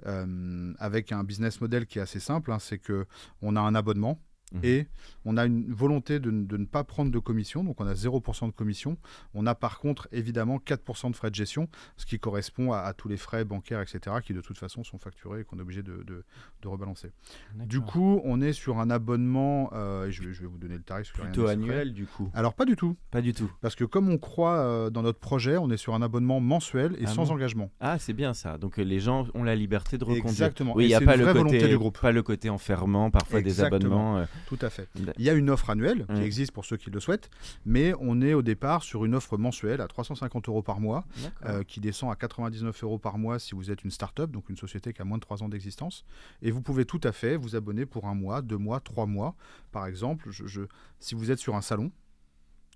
Euh, 0.06 0.74
avec 0.78 1.12
un 1.12 1.24
business 1.24 1.60
model 1.60 1.88
qui 1.88 1.98
est 1.98 2.02
assez 2.04 2.20
simple, 2.20 2.52
hein, 2.52 2.60
c'est 2.60 2.78
que 2.78 3.08
on 3.42 3.56
a 3.56 3.62
un 3.62 3.74
abonnement 3.74 4.20
Mhm. 4.54 4.60
et 4.64 4.88
on 5.26 5.36
a 5.36 5.46
une 5.46 5.74
volonté 5.74 6.20
de, 6.22 6.32
ne 6.32 6.66
pas 6.66 6.86
prendre 6.86 7.12
de 7.12 7.20
commission, 7.20 7.66
donc 7.66 7.82
on 7.82 7.86
a 7.88 7.94
0% 7.94 8.48
de 8.48 8.52
commission. 8.54 8.98
On 9.34 9.46
a 9.46 9.56
par 9.56 9.80
contre 9.80 10.08
évidemment 10.14 10.58
4% 10.58 11.12
de 11.12 11.16
frais 11.18 11.30
de 11.30 11.36
gestion, 11.36 11.68
ce 11.98 12.06
qui 12.06 12.18
correspond 12.18 12.72
à, 12.72 12.80
à 12.80 12.94
tous 12.94 13.10
les 13.10 13.18
frais 13.18 13.44
bancaires, 13.44 13.82
etc., 13.82 14.16
qui 14.24 14.34
de 14.34 14.40
toute 14.40 14.58
façon 14.58 14.86
sont 14.86 14.98
facturés 15.00 15.42
et 15.42 15.44
qu'on 15.44 15.58
est 15.58 15.62
obligé 15.62 15.84
de, 15.84 16.04
de- 16.04 16.24
de 16.62 16.68
rebalancer. 16.68 17.12
Du 17.56 17.82
coup, 17.82 18.22
on 18.24 18.40
est 18.40 18.54
sur 18.54 18.80
un 18.80 18.90
abonnement, 18.90 19.70
euh, 19.74 20.08
et 20.08 20.12
je, 20.14 20.24
vais, 20.24 20.34
je 20.34 20.42
vais 20.42 20.48
vous 20.48 20.58
donner 20.58 20.76
le 20.76 20.84
tarif. 20.84 21.12
plutôt 21.12 21.48
annuel 21.48 21.94
du 21.94 22.06
coup 22.06 22.30
Alors 22.34 22.54
pas 22.54 22.64
du 22.66 22.76
tout, 22.78 22.96
Pas 23.12 23.22
du 23.22 23.34
tout. 23.34 23.52
parce 23.62 23.76
que 23.76 23.84
comme 23.84 24.10
on 24.10 24.18
croit 24.18 24.58
euh, 24.60 24.90
dans 24.90 25.02
notre 25.02 25.20
projet, 25.20 25.58
on 25.58 25.70
est 25.72 25.78
sur 25.78 25.94
un 25.94 26.02
abonnement 26.02 26.40
mensuel 26.40 26.96
et 27.00 27.04
Ah 27.06 27.08
sans 27.08 27.26
bon 27.26 27.34
engagement. 27.34 27.70
Ah, 27.82 28.00
c'est 28.00 28.14
bien 28.14 28.34
ça. 28.34 28.58
Donc 28.58 28.80
euh, 28.80 28.84
les 28.84 29.00
gens 29.02 29.28
ont 29.34 29.44
la 29.44 29.56
liberté 29.56 29.98
de 29.98 30.04
reconduire. 30.06 30.30
Exactement. 30.30 30.74
Oui, 30.76 30.86
il 30.86 30.88
n'y 30.88 30.94
a 30.94 31.02
pas 31.02 31.18
le, 31.18 31.26
côté, 31.34 31.68
du 31.68 31.78
groupe. 31.78 32.00
pas 32.00 32.12
le 32.14 32.24
côté 32.24 32.50
enfermant, 32.50 33.12
parfois 33.12 33.42
des 33.42 33.60
abonnements. 33.62 34.26
Tout 34.46 34.58
à 34.62 34.70
fait. 34.70 34.88
Il 35.18 35.26
y 35.26 35.30
a 35.30 35.34
une 35.34 35.50
offre 35.50 35.70
annuelle 35.70 36.06
qui 36.08 36.14
Mm. 36.22 36.24
existe 36.24 36.52
pour 36.52 36.66
ceux 36.66 36.78
qui 36.78 36.90
le 36.90 37.00
souhaitent, 37.00 37.30
mais 37.66 37.94
on 38.00 38.22
est 38.22 38.34
au 38.34 38.42
départ 38.42 38.84
sur 38.84 39.04
une 39.06 39.16
offre 39.16 39.38
mensuelle 39.38 39.82
à 39.82 39.88
350 39.88 40.48
euros 40.50 40.62
par 40.62 40.80
mois, 40.80 41.06
euh, 41.46 41.64
qui 41.64 41.80
descend 41.80 42.12
à 42.12 42.16
99 42.16 42.84
euros 42.84 43.00
par 43.00 43.18
mois 43.18 43.40
si 43.40 43.56
vous 43.56 43.72
êtes 43.72 43.84
une 43.84 43.92
start-up, 43.92 44.32
donc 44.32 44.50
une 44.50 44.58
société 44.58 44.94
qui 44.94 45.02
a 45.02 45.06
moins 45.06 45.18
de 45.18 45.22
3 45.24 45.44
ans 45.44 45.50
d'existence. 45.50 46.06
Et 46.42 46.52
vous 46.52 46.62
pouvez 46.62 46.86
tout 46.86 47.02
à 47.04 47.12
fait 47.12 47.36
vous 47.36 47.56
abonner 47.56 47.86
pour 47.86 48.06
un 48.08 48.14
mois, 48.16 48.42
deux 48.42 48.58
mois, 48.58 48.80
trois 48.80 49.06
mois. 49.06 49.36
Par 49.72 49.86
exemple, 49.88 50.30
je- 50.32 50.48
je- 50.48 50.62
si 51.00 51.16
vous 51.16 51.32
êtes 51.32 51.40
sur 51.40 51.56
un 51.56 51.62
salon, 51.62 51.92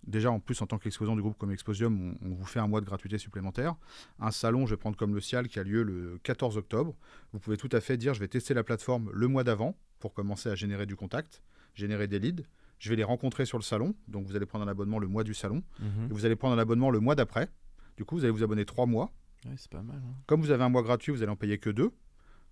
Déjà, 0.07 0.31
en 0.31 0.39
plus, 0.39 0.59
en 0.63 0.65
tant 0.65 0.79
qu'exposant 0.79 1.15
du 1.15 1.21
groupe 1.21 1.37
comme 1.37 1.51
Exposium, 1.51 2.15
on, 2.23 2.27
on 2.27 2.33
vous 2.33 2.45
fait 2.47 2.59
un 2.59 2.65
mois 2.65 2.81
de 2.81 2.87
gratuité 2.87 3.19
supplémentaire. 3.19 3.75
Un 4.19 4.31
salon, 4.31 4.65
je 4.65 4.73
vais 4.73 4.77
prendre 4.77 4.97
comme 4.97 5.13
le 5.13 5.21
CIAL, 5.21 5.47
qui 5.47 5.59
a 5.59 5.63
lieu 5.63 5.83
le 5.83 6.19
14 6.23 6.57
octobre. 6.57 6.95
Vous 7.33 7.39
pouvez 7.39 7.55
tout 7.55 7.69
à 7.71 7.79
fait 7.81 7.97
dire, 7.97 8.15
je 8.15 8.19
vais 8.19 8.27
tester 8.27 8.55
la 8.55 8.63
plateforme 8.63 9.11
le 9.13 9.27
mois 9.27 9.43
d'avant 9.43 9.75
pour 10.01 10.13
commencer 10.13 10.49
à 10.49 10.55
générer 10.55 10.85
du 10.85 10.97
contact, 10.97 11.41
générer 11.75 12.07
des 12.07 12.19
leads. 12.19 12.43
Je 12.79 12.89
vais 12.89 12.95
les 12.97 13.03
rencontrer 13.05 13.45
sur 13.45 13.57
le 13.57 13.63
salon. 13.63 13.95
Donc, 14.07 14.25
vous 14.25 14.35
allez 14.35 14.45
prendre 14.47 14.65
un 14.65 14.67
abonnement 14.67 14.99
le 14.99 15.07
mois 15.07 15.23
du 15.23 15.33
salon. 15.33 15.63
Mhm. 15.79 16.07
Et 16.09 16.13
vous 16.13 16.25
allez 16.25 16.35
prendre 16.35 16.55
un 16.55 16.59
abonnement 16.59 16.89
le 16.89 16.99
mois 16.99 17.15
d'après. 17.15 17.47
Du 17.95 18.03
coup, 18.05 18.15
vous 18.15 18.23
allez 18.25 18.31
vous 18.33 18.43
abonner 18.43 18.65
trois 18.65 18.87
mois. 18.87 19.13
Ouais, 19.45 19.53
c'est 19.55 19.69
pas 19.71 19.81
mal. 19.83 19.97
hein. 19.97 20.13
Comme 20.25 20.41
vous 20.41 20.51
avez 20.51 20.63
un 20.63 20.69
mois 20.69 20.81
gratuit, 20.81 21.11
vous 21.13 21.21
allez 21.21 21.31
en 21.31 21.35
payer 21.35 21.57
que 21.59 21.69
deux. 21.69 21.91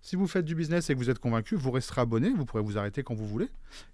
Si 0.02 0.16
vous 0.16 0.26
faites 0.28 0.44
du 0.46 0.54
business 0.54 0.88
et 0.88 0.94
que 0.94 0.98
vous 0.98 1.10
êtes 1.10 1.18
convaincu, 1.18 1.56
vous 1.56 1.70
resterez 1.72 2.00
abonné. 2.02 2.30
Vous 2.32 2.44
pourrez 2.46 2.62
vous 2.62 2.78
arrêter 2.78 3.02
quand 3.02 3.14
vous 3.14 3.26
voulez. 3.26 3.48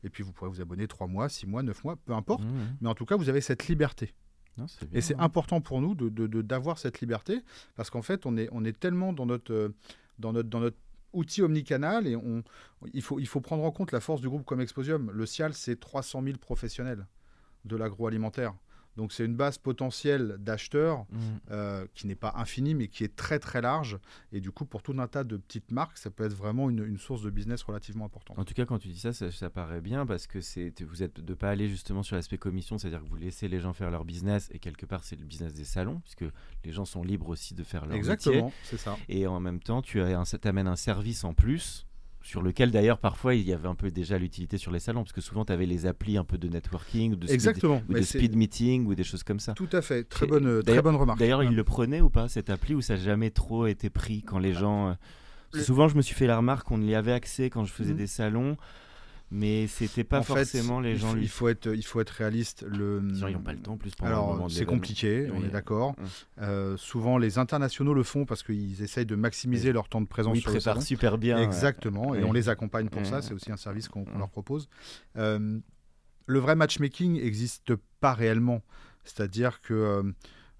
Et 0.05 0.11
puis, 0.11 0.23
vous 0.23 0.33
pourrez 0.33 0.51
vous 0.51 0.61
abonner 0.61 0.87
trois 0.87 1.07
mois, 1.07 1.29
six 1.29 1.47
mois, 1.47 1.63
neuf 1.63 1.83
mois, 1.85 1.97
peu 1.97 2.13
importe. 2.13 2.45
Mhm. 2.45 2.77
Mais 2.83 2.89
en 2.91 2.95
tout 2.95 3.07
cas, 3.07 3.17
vous 3.17 3.29
avez 3.31 3.41
cette 3.41 3.67
liberté. 3.67 4.15
Non, 4.59 4.67
Et 4.93 5.01
c'est 5.03 5.15
hein. 5.15 5.19
important 5.21 5.61
pour 5.61 5.81
nous 5.83 5.95
de, 5.95 6.09
de- 6.09 6.27
de- 6.27 6.41
d'avoir 6.43 6.79
cette 6.79 7.01
liberté 7.01 7.41
parce 7.75 7.91
qu'en 7.91 8.01
fait, 8.03 8.25
on 8.25 8.37
est, 8.39 8.49
on 8.53 8.65
est 8.65 8.79
tellement 8.79 9.13
dans 9.13 9.27
notre, 9.27 9.53
euh, 9.53 9.75
dans 10.19 10.33
notre, 10.33 10.49
dans 10.49 10.61
notre 10.61 10.79
outil 11.17 11.43
omnicanal 11.43 12.07
et 12.07 12.15
on, 12.17 12.43
il, 12.93 13.03
faut, 13.03 13.19
il 13.19 13.27
faut 13.27 13.41
prendre 13.41 13.65
en 13.65 13.71
compte 13.71 13.93
la 13.93 14.01
force 14.01 14.21
du 14.21 14.29
groupe 14.29 14.45
comme 14.45 14.61
Exposium. 14.61 15.11
Le 15.11 15.27
CIAL, 15.27 15.55
c'est 15.55 15.81
300 15.81 16.23
000 16.23 16.39
professionnels 16.39 17.07
de 17.65 17.77
l'agroalimentaire. 17.77 18.55
Donc 18.97 19.13
c'est 19.13 19.25
une 19.25 19.37
base 19.37 19.59
potentielle 19.59 20.37
d'acheteurs 20.39 21.05
Mhm. 21.11 21.19
euh, 21.51 21.87
qui 21.95 22.07
n'est 22.07 22.15
pas 22.15 22.33
infinie 22.37 22.75
mais 22.75 22.89
qui 22.89 23.05
est 23.05 23.15
très 23.15 23.39
très 23.39 23.61
large. 23.61 23.99
Et 24.33 24.41
du 24.41 24.51
coup, 24.51 24.65
pour 24.65 24.83
tout 24.83 24.95
un 24.99 25.07
tas 25.07 25.25
de 25.25 25.37
petites 25.37 25.71
marques, 25.71 25.99
ça 25.99 26.11
peut 26.11 26.25
être 26.25 26.33
vraiment 26.35 26.71
une, 26.71 26.85
une 26.85 26.99
source 26.99 27.23
de 27.23 27.31
business 27.31 27.63
relativement 27.63 28.05
importante. 28.07 28.39
En 28.39 28.45
tout 28.45 28.55
cas, 28.55 28.65
quand 28.65 28.79
tu 28.79 28.89
dis 28.89 28.99
ça, 28.99 29.13
ça, 29.13 29.31
ça 29.31 29.51
paraît 29.51 29.81
bien 29.81 30.07
parce 30.07 30.27
que 30.27 30.41
c'est 30.41 30.73
vous 30.83 31.03
êtes 31.03 31.21
de 31.21 31.35
pas 31.35 31.51
aller 31.51 31.69
justement 31.69 32.03
sur 32.03 32.17
l'aspect 32.17 32.39
commission, 32.39 32.79
c'est-à-dire 32.79 33.03
que 33.03 33.09
vous 33.09 33.17
laissez 33.17 33.49
les 33.49 33.61
gens 33.61 33.73
faire 33.73 33.91
leur 33.91 34.05
business 34.05 34.49
et 34.53 34.59
quelque 34.59 34.87
part 34.87 35.05
c'est 35.05 35.17
le 35.19 35.25
business 35.27 35.53
des 35.53 35.65
salons 35.65 36.01
puisque 36.01 36.25
les 36.65 36.73
gens 36.73 36.85
sont 36.85 37.03
libres 37.03 37.29
aussi 37.29 37.55
de 37.55 37.63
faire 37.63 37.83
leur 37.87 37.97
métier. 37.97 37.99
Exactement, 37.99 38.53
c'est 38.65 38.79
ça. 38.79 38.97
Et 39.09 39.27
en 39.27 39.41
même 39.41 39.61
temps, 39.61 39.83
tu 39.83 40.01
as 40.01 40.19
un, 40.19 40.25
ça 40.25 40.39
t'amène 40.39 40.69
un 40.69 40.77
service 40.77 41.25
en 41.25 41.35
plus 41.35 41.87
sur 42.27 42.43
lequel 42.43 42.73
d'ailleurs 42.73 42.99
parfois 42.99 43.37
il 43.37 43.43
y 43.47 43.53
avait 43.53 43.69
un 43.69 43.77
peu 43.77 43.89
déjà 43.93 44.19
l'utilité 44.19 44.59
sur 44.59 44.73
les 44.73 44.81
salons 44.81 45.05
parce 45.05 45.13
que 45.13 45.21
souvent 45.21 45.45
tu 45.45 45.53
avais 45.53 45.65
les 45.65 45.87
applis 45.87 46.19
un 46.19 46.25
peu 46.25 46.39
de 46.39 46.49
networking 46.49 47.13
ou 47.13 47.15
de 47.17 47.27
speed, 47.27 47.35
Exactement. 47.35 47.77
ou 47.89 47.93
Mais 47.93 48.01
de 48.01 48.05
speed 48.05 48.35
meeting 48.35 48.85
ou 48.87 48.97
des 48.97 49.05
choses 49.05 49.23
comme 49.23 49.39
ça. 49.39 49.53
Tout 49.55 49.69
à 49.71 49.81
fait. 49.81 50.03
Très 50.03 50.27
bonne, 50.27 50.61
très 50.65 50.83
bonne 50.83 50.97
remarque. 50.97 51.21
D'ailleurs, 51.21 51.45
ils 51.45 51.55
le 51.55 51.63
prenaient 51.63 52.01
ou 52.01 52.11
pas 52.11 52.29
cette 52.29 52.51
appli 52.51 52.75
ou 52.75 52.81
ça 52.81 52.95
n'a 52.97 53.01
jamais 53.01 53.31
trop 53.31 53.67
été 53.69 53.91
pris 53.91 54.23
quand 54.25 54.41
les 54.41 54.53
gens. 54.55 54.89
euh, 54.89 54.95
Le- 55.53 55.63
Souvent, 55.63 55.87
je 55.87 55.95
me 55.97 56.03
suis 56.03 56.17
fait 56.17 56.27
la 56.27 56.37
remarque 56.37 56.67
qu'on 56.67 56.83
y 56.83 56.97
avait 56.97 57.13
accès 57.13 57.49
quand 57.49 57.65
je 57.65 57.73
faisais 57.73 57.93
Mhm. 57.93 57.99
des 57.99 58.07
salons, 58.09 58.57
mais 59.31 59.67
c'était 59.67 60.05
pas 60.05 60.21
En 60.21 60.23
fait, 60.23 60.35
forcément 60.35 60.81
les 60.81 60.93
il 60.93 60.97
gens 60.99 61.09
faut- 61.09 61.15
lui. 61.17 61.23
Il 61.25 61.29
faut 61.29 61.49
être, 61.49 61.67
il 61.75 61.83
faut 61.85 62.01
être 62.01 62.11
réaliste. 62.11 62.65
Le... 62.69 63.01
Ils 63.03 63.33
n'ont 63.33 63.41
pas 63.41 63.53
le 63.53 63.59
temps 63.59 63.73
en 63.73 63.77
plus 63.77 63.91
Alors, 64.03 64.47
c'est 64.51 64.65
compliqué, 64.65 65.29
on 65.33 65.41
Oui. 65.41 65.47
est 65.47 65.51
d'accord. 65.51 65.93
Mm. 65.93 66.05
Euh, 66.43 66.77
souvent, 66.77 67.19
les 67.19 67.39
internationaux 67.39 67.95
le 67.95 68.03
font 68.05 68.25
parce 68.25 68.43
qu'ils 68.43 68.83
essayent 68.83 69.07
de 69.07 69.17
maximiser 69.17 69.69
Oui. 69.69 69.75
leur 69.75 69.89
temps 69.89 70.01
de 70.01 70.07
présence 70.07 70.37
ils 70.37 70.41
sur 70.43 70.51
le 70.51 70.57
préparent 70.59 70.75
salon. 70.77 70.85
super 70.87 71.19
bien. 71.19 71.37
ouais. 71.39 71.45
Exactement, 71.45 72.15
et 72.15 72.19
Oui. 72.19 72.25
on 72.25 72.33
les 72.33 72.49
accompagne 72.49 72.89
pour 72.89 73.03
Mm. 73.03 73.07
ça. 73.07 73.23
C'est 73.23 73.35
aussi 73.35 73.51
un 73.51 73.57
service 73.57 73.89
qu'on 73.89 74.03
Mm. 74.05 74.19
leur 74.19 74.29
propose. 74.31 74.69
Euh, 75.17 75.59
le 76.27 76.39
vrai 76.39 76.55
matchmaking 76.57 77.15
n'existe 77.21 77.75
pas 78.01 78.13
réellement. 78.15 78.63
C'est-à-dire 79.05 79.61
que 79.61 79.75
euh, 79.75 80.03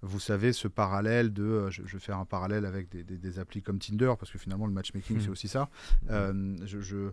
vous 0.03 0.21
savez, 0.21 0.53
ce 0.53 0.69
parallèle 0.69 1.33
de, 1.33 1.43
euh, 1.43 1.71
je, 1.71 1.83
je 1.87 1.95
vais 1.95 1.99
faire 2.01 2.19
un 2.19 2.25
parallèle 2.25 2.65
avec 2.67 2.89
des, 2.91 3.03
des- 3.03 3.17
des 3.19 3.39
applis 3.41 3.63
comme 3.63 3.79
Tinder, 3.79 4.13
parce 4.19 4.31
que 4.31 4.39
finalement 4.39 4.67
le 4.67 4.73
matchmaking 4.73 5.19
c'est 5.21 5.31
aussi 5.31 5.49
ça. 5.49 5.69
Euh, 6.11 6.57
je, 6.65 6.81
je, 6.81 7.11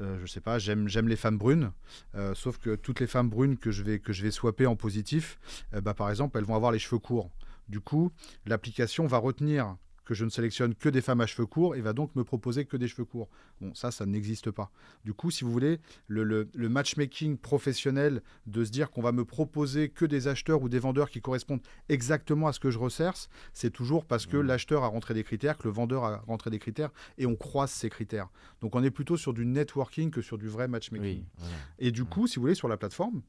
euh, 0.00 0.18
je 0.20 0.26
sais 0.26 0.40
pas, 0.40 0.58
j'aime 0.58 0.88
les 0.88 1.16
femmes 1.16 1.38
brunes, 1.38 1.72
euh, 2.14 2.34
sauf 2.34 2.58
que 2.58 2.74
toutes 2.74 3.00
les 3.00 3.06
femmes 3.06 3.28
brunes 3.28 3.56
que 3.56 3.70
je 3.70 3.82
vais, 3.82 3.98
que 4.00 4.12
je 4.12 4.22
vais 4.22 4.30
swapper 4.30 4.66
en 4.66 4.76
positif, 4.76 5.38
euh, 5.72 5.80
bah, 5.80 5.94
par 5.94 6.10
exemple, 6.10 6.38
elles 6.38 6.44
vont 6.44 6.56
avoir 6.56 6.72
les 6.72 6.78
cheveux 6.78 6.98
courts. 6.98 7.30
Du 7.68 7.80
coup, 7.80 8.10
l'application 8.44 9.06
va 9.06 9.18
retenir 9.18 9.76
que 10.04 10.14
je 10.14 10.24
ne 10.24 10.30
sélectionne 10.30 10.74
que 10.74 10.88
des 10.88 11.00
femmes 11.00 11.20
à 11.20 11.26
cheveux 11.26 11.46
courts 11.46 11.76
et 11.76 11.80
va 11.80 11.92
donc 11.92 12.14
me 12.14 12.24
proposer 12.24 12.64
que 12.64 12.76
des 12.76 12.88
cheveux 12.88 13.04
courts. 13.04 13.28
Bon, 13.60 13.74
ça, 13.74 13.90
ça 13.90 14.04
n'existe 14.06 14.50
pas. 14.50 14.70
Du 15.04 15.14
coup, 15.14 15.30
si 15.30 15.44
vous 15.44 15.50
voulez, 15.52 15.80
le, 16.08 16.24
le- 16.24 16.48
le 16.54 16.68
matchmaking 16.68 17.36
professionnel 17.38 18.22
de 18.46 18.64
se 18.64 18.70
dire 18.70 18.90
qu'on 18.90 19.02
va 19.02 19.12
me 19.12 19.24
proposer 19.24 19.88
que 19.88 20.04
des 20.04 20.28
acheteurs 20.28 20.62
ou 20.62 20.68
des 20.68 20.78
vendeurs 20.78 21.08
qui 21.10 21.20
correspondent 21.20 21.62
exactement 21.88 22.48
à 22.48 22.52
ce 22.52 22.60
que 22.60 22.70
je 22.70 22.78
recherche, 22.78 23.28
c'est 23.52 23.70
toujours 23.70 24.04
parce 24.04 24.26
que 24.26 24.36
Mhm. 24.36 24.46
l'acheteur 24.46 24.84
a 24.84 24.88
rentré 24.88 25.14
des 25.14 25.24
critères, 25.24 25.56
que 25.56 25.64
le 25.68 25.72
vendeur 25.72 26.04
a 26.04 26.18
rentré 26.26 26.50
des 26.50 26.58
critères 26.58 26.90
et 27.18 27.26
on 27.26 27.36
croise 27.36 27.70
ces 27.70 27.88
critères. 27.90 28.28
Donc 28.60 28.74
on 28.76 28.82
est 28.82 28.90
plutôt 28.90 29.16
sur 29.16 29.32
du 29.32 29.46
networking 29.46 30.10
que 30.10 30.20
sur 30.22 30.38
du 30.38 30.48
vrai 30.48 30.68
matchmaking. 30.68 31.20
Oui, 31.20 31.24
voilà. 31.38 31.54
Et 31.78 31.90
du 31.90 32.02
Ouais. 32.02 32.08
coup, 32.08 32.26
si 32.26 32.36
vous 32.36 32.42
voulez, 32.42 32.54
sur 32.54 32.68
la 32.68 32.76
plateforme, 32.76 33.22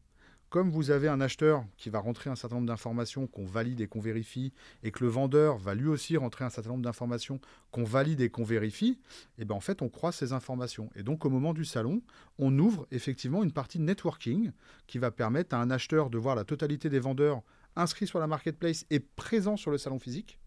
comme 0.50 0.70
vous 0.70 0.92
avez 0.92 1.08
un 1.08 1.20
acheteur 1.22 1.66
qui 1.78 1.90
va 1.90 2.00
rentrer 2.00 2.30
un 2.30 2.36
certain 2.36 2.56
nombre 2.56 2.68
d'informations 2.68 3.28
qu'on 3.28 3.46
valide 3.46 3.82
et 3.82 3.88
qu'on 3.88 4.00
vérifie, 4.00 4.54
et 4.84 4.92
que 4.92 5.04
le 5.04 5.10
vendeur 5.10 5.58
va 5.58 5.76
lui 5.76 5.88
aussi 5.88 6.16
rentrer 6.18 6.46
un 6.46 6.50
certain 6.50 6.70
nombre 6.70 6.84
d'informations 6.84 7.40
qu'on 7.72 7.84
valide 7.84 8.22
et 8.22 8.30
qu'on 8.30 8.44
vérifie, 8.44 9.00
et 9.38 9.46
ben 9.46 9.56
en 9.56 9.60
fait, 9.60 9.82
on 9.82 9.90
croise 9.90 10.16
ces 10.16 10.32
informations. 10.34 10.90
Et 10.96 11.04
donc, 11.04 11.26
au 11.26 11.30
moment 11.30 11.54
du 11.54 11.66
salon, 11.66 12.02
on 12.40 12.58
ouvre 12.60 12.88
effectivement 12.92 13.44
une 13.44 13.52
partie 13.52 13.80
networking 13.80 14.52
qui 14.88 14.98
va 14.98 15.12
permettre 15.12 15.56
à 15.56 15.60
un 15.62 15.70
acheteur 15.72 16.10
de 16.10 16.18
voir 16.18 16.36
la 16.36 16.44
totalité 16.46 16.90
des 16.90 17.00
vendeurs 17.00 17.42
inscrits 17.76 18.08
sur 18.08 18.20
la 18.20 18.28
marketplace 18.28 18.86
et 18.90 19.00
présents 19.02 19.58
sur 19.58 19.72
le 19.72 19.78
salon 19.78 20.00
physique, 20.00 20.40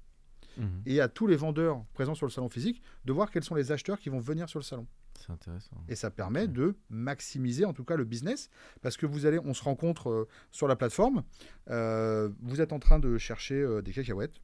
Mhm. 0.56 0.82
et 0.86 1.00
à 1.00 1.08
tous 1.08 1.26
les 1.28 1.36
vendeurs 1.36 1.84
présents 1.92 2.14
sur 2.16 2.26
le 2.26 2.32
salon 2.32 2.48
physique 2.48 2.82
de 3.04 3.12
voir 3.12 3.30
quels 3.30 3.44
sont 3.44 3.54
les 3.54 3.70
acheteurs 3.70 3.98
qui 4.00 4.08
vont 4.08 4.18
venir 4.18 4.48
sur 4.48 4.58
le 4.58 4.64
salon. 4.64 4.86
C'est 5.18 5.32
intéressant. 5.32 5.76
Et 5.88 5.96
ça 5.96 6.10
permet 6.10 6.48
de 6.48 6.76
maximiser 6.90 7.64
en 7.64 7.72
tout 7.72 7.84
cas 7.84 7.96
le 7.96 8.04
business 8.04 8.48
parce 8.82 8.96
que 8.96 9.06
vous 9.06 9.26
allez, 9.26 9.38
on 9.38 9.54
se 9.54 9.62
rencontre 9.62 10.10
euh, 10.10 10.28
sur 10.50 10.68
la 10.68 10.76
plateforme, 10.76 11.24
euh, 11.70 12.30
vous 12.40 12.60
êtes 12.60 12.72
en 12.72 12.78
train 12.78 12.98
de 12.98 13.18
chercher 13.18 13.56
euh, 13.56 13.82
des 13.82 13.92
cacahuètes. 13.92 14.34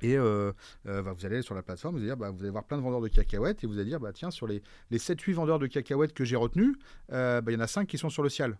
Et 0.00 0.16
bah, 0.16 1.12
vous 1.12 1.26
allez 1.26 1.42
sur 1.42 1.54
la 1.54 1.62
plateforme, 1.62 1.94
vous 1.94 2.00
allez, 2.00 2.08
dire, 2.08 2.16
bah, 2.16 2.30
vous 2.30 2.40
allez 2.40 2.50
voir 2.50 2.64
plein 2.64 2.76
de 2.76 2.82
vendeurs 2.82 3.00
de 3.00 3.06
cacahuètes 3.06 3.62
et 3.62 3.68
vous 3.68 3.78
allez 3.78 3.88
dire, 3.88 4.00
bah, 4.00 4.12
tiens, 4.12 4.32
sur 4.32 4.48
les, 4.48 4.60
les 4.90 4.98
7-8 4.98 5.34
vendeurs 5.34 5.60
de 5.60 5.68
cacahuètes 5.68 6.12
que 6.12 6.24
j'ai 6.24 6.34
retenus, 6.34 6.74
bah, 7.08 7.40
il 7.46 7.52
y 7.52 7.56
en 7.56 7.60
a 7.60 7.68
5 7.68 7.86
qui 7.86 7.98
sont 7.98 8.10
sur 8.10 8.24
le 8.24 8.28
ciel. 8.28 8.58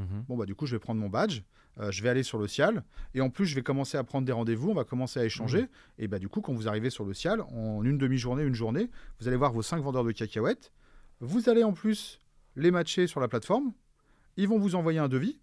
Mhm. 0.00 0.24
Bon, 0.28 0.36
bah, 0.36 0.46
du 0.46 0.54
coup, 0.54 0.66
je 0.66 0.74
vais 0.74 0.80
prendre 0.80 1.00
mon 1.00 1.08
badge, 1.08 1.42
euh, 1.78 1.90
je 1.90 2.02
vais 2.02 2.08
aller 2.08 2.22
sur 2.22 2.38
le 2.38 2.48
Cial, 2.48 2.84
et 3.14 3.20
en 3.20 3.30
plus, 3.30 3.46
je 3.46 3.54
vais 3.54 3.62
commencer 3.62 3.96
à 3.96 4.04
prendre 4.04 4.26
des 4.26 4.32
rendez-vous, 4.32 4.70
on 4.70 4.74
va 4.74 4.84
commencer 4.84 5.20
à 5.20 5.24
échanger. 5.24 5.66
Et 5.98 6.08
bah, 6.08 6.18
du 6.18 6.28
coup, 6.28 6.40
quand 6.40 6.52
vous 6.52 6.68
arrivez 6.68 6.90
sur 6.90 7.04
le 7.04 7.14
Cial, 7.14 7.42
en 7.42 7.84
une 7.84 7.98
demi-journée, 7.98 8.42
une 8.42 8.54
journée, 8.54 8.90
vous 9.20 9.28
allez 9.28 9.36
voir 9.36 9.52
vos 9.52 9.62
cinq 9.62 9.82
vendeurs 9.82 10.04
de 10.04 10.12
cacahuètes. 10.12 10.72
Vous 11.20 11.48
allez 11.48 11.64
en 11.64 11.72
plus 11.72 12.18
les 12.56 12.70
matcher 12.70 13.06
sur 13.06 13.20
la 13.20 13.28
plateforme. 13.28 13.72
Ils 14.36 14.48
vont 14.48 14.58
vous 14.58 14.74
envoyer 14.74 14.98
un 14.98 15.08
devis. 15.08 15.38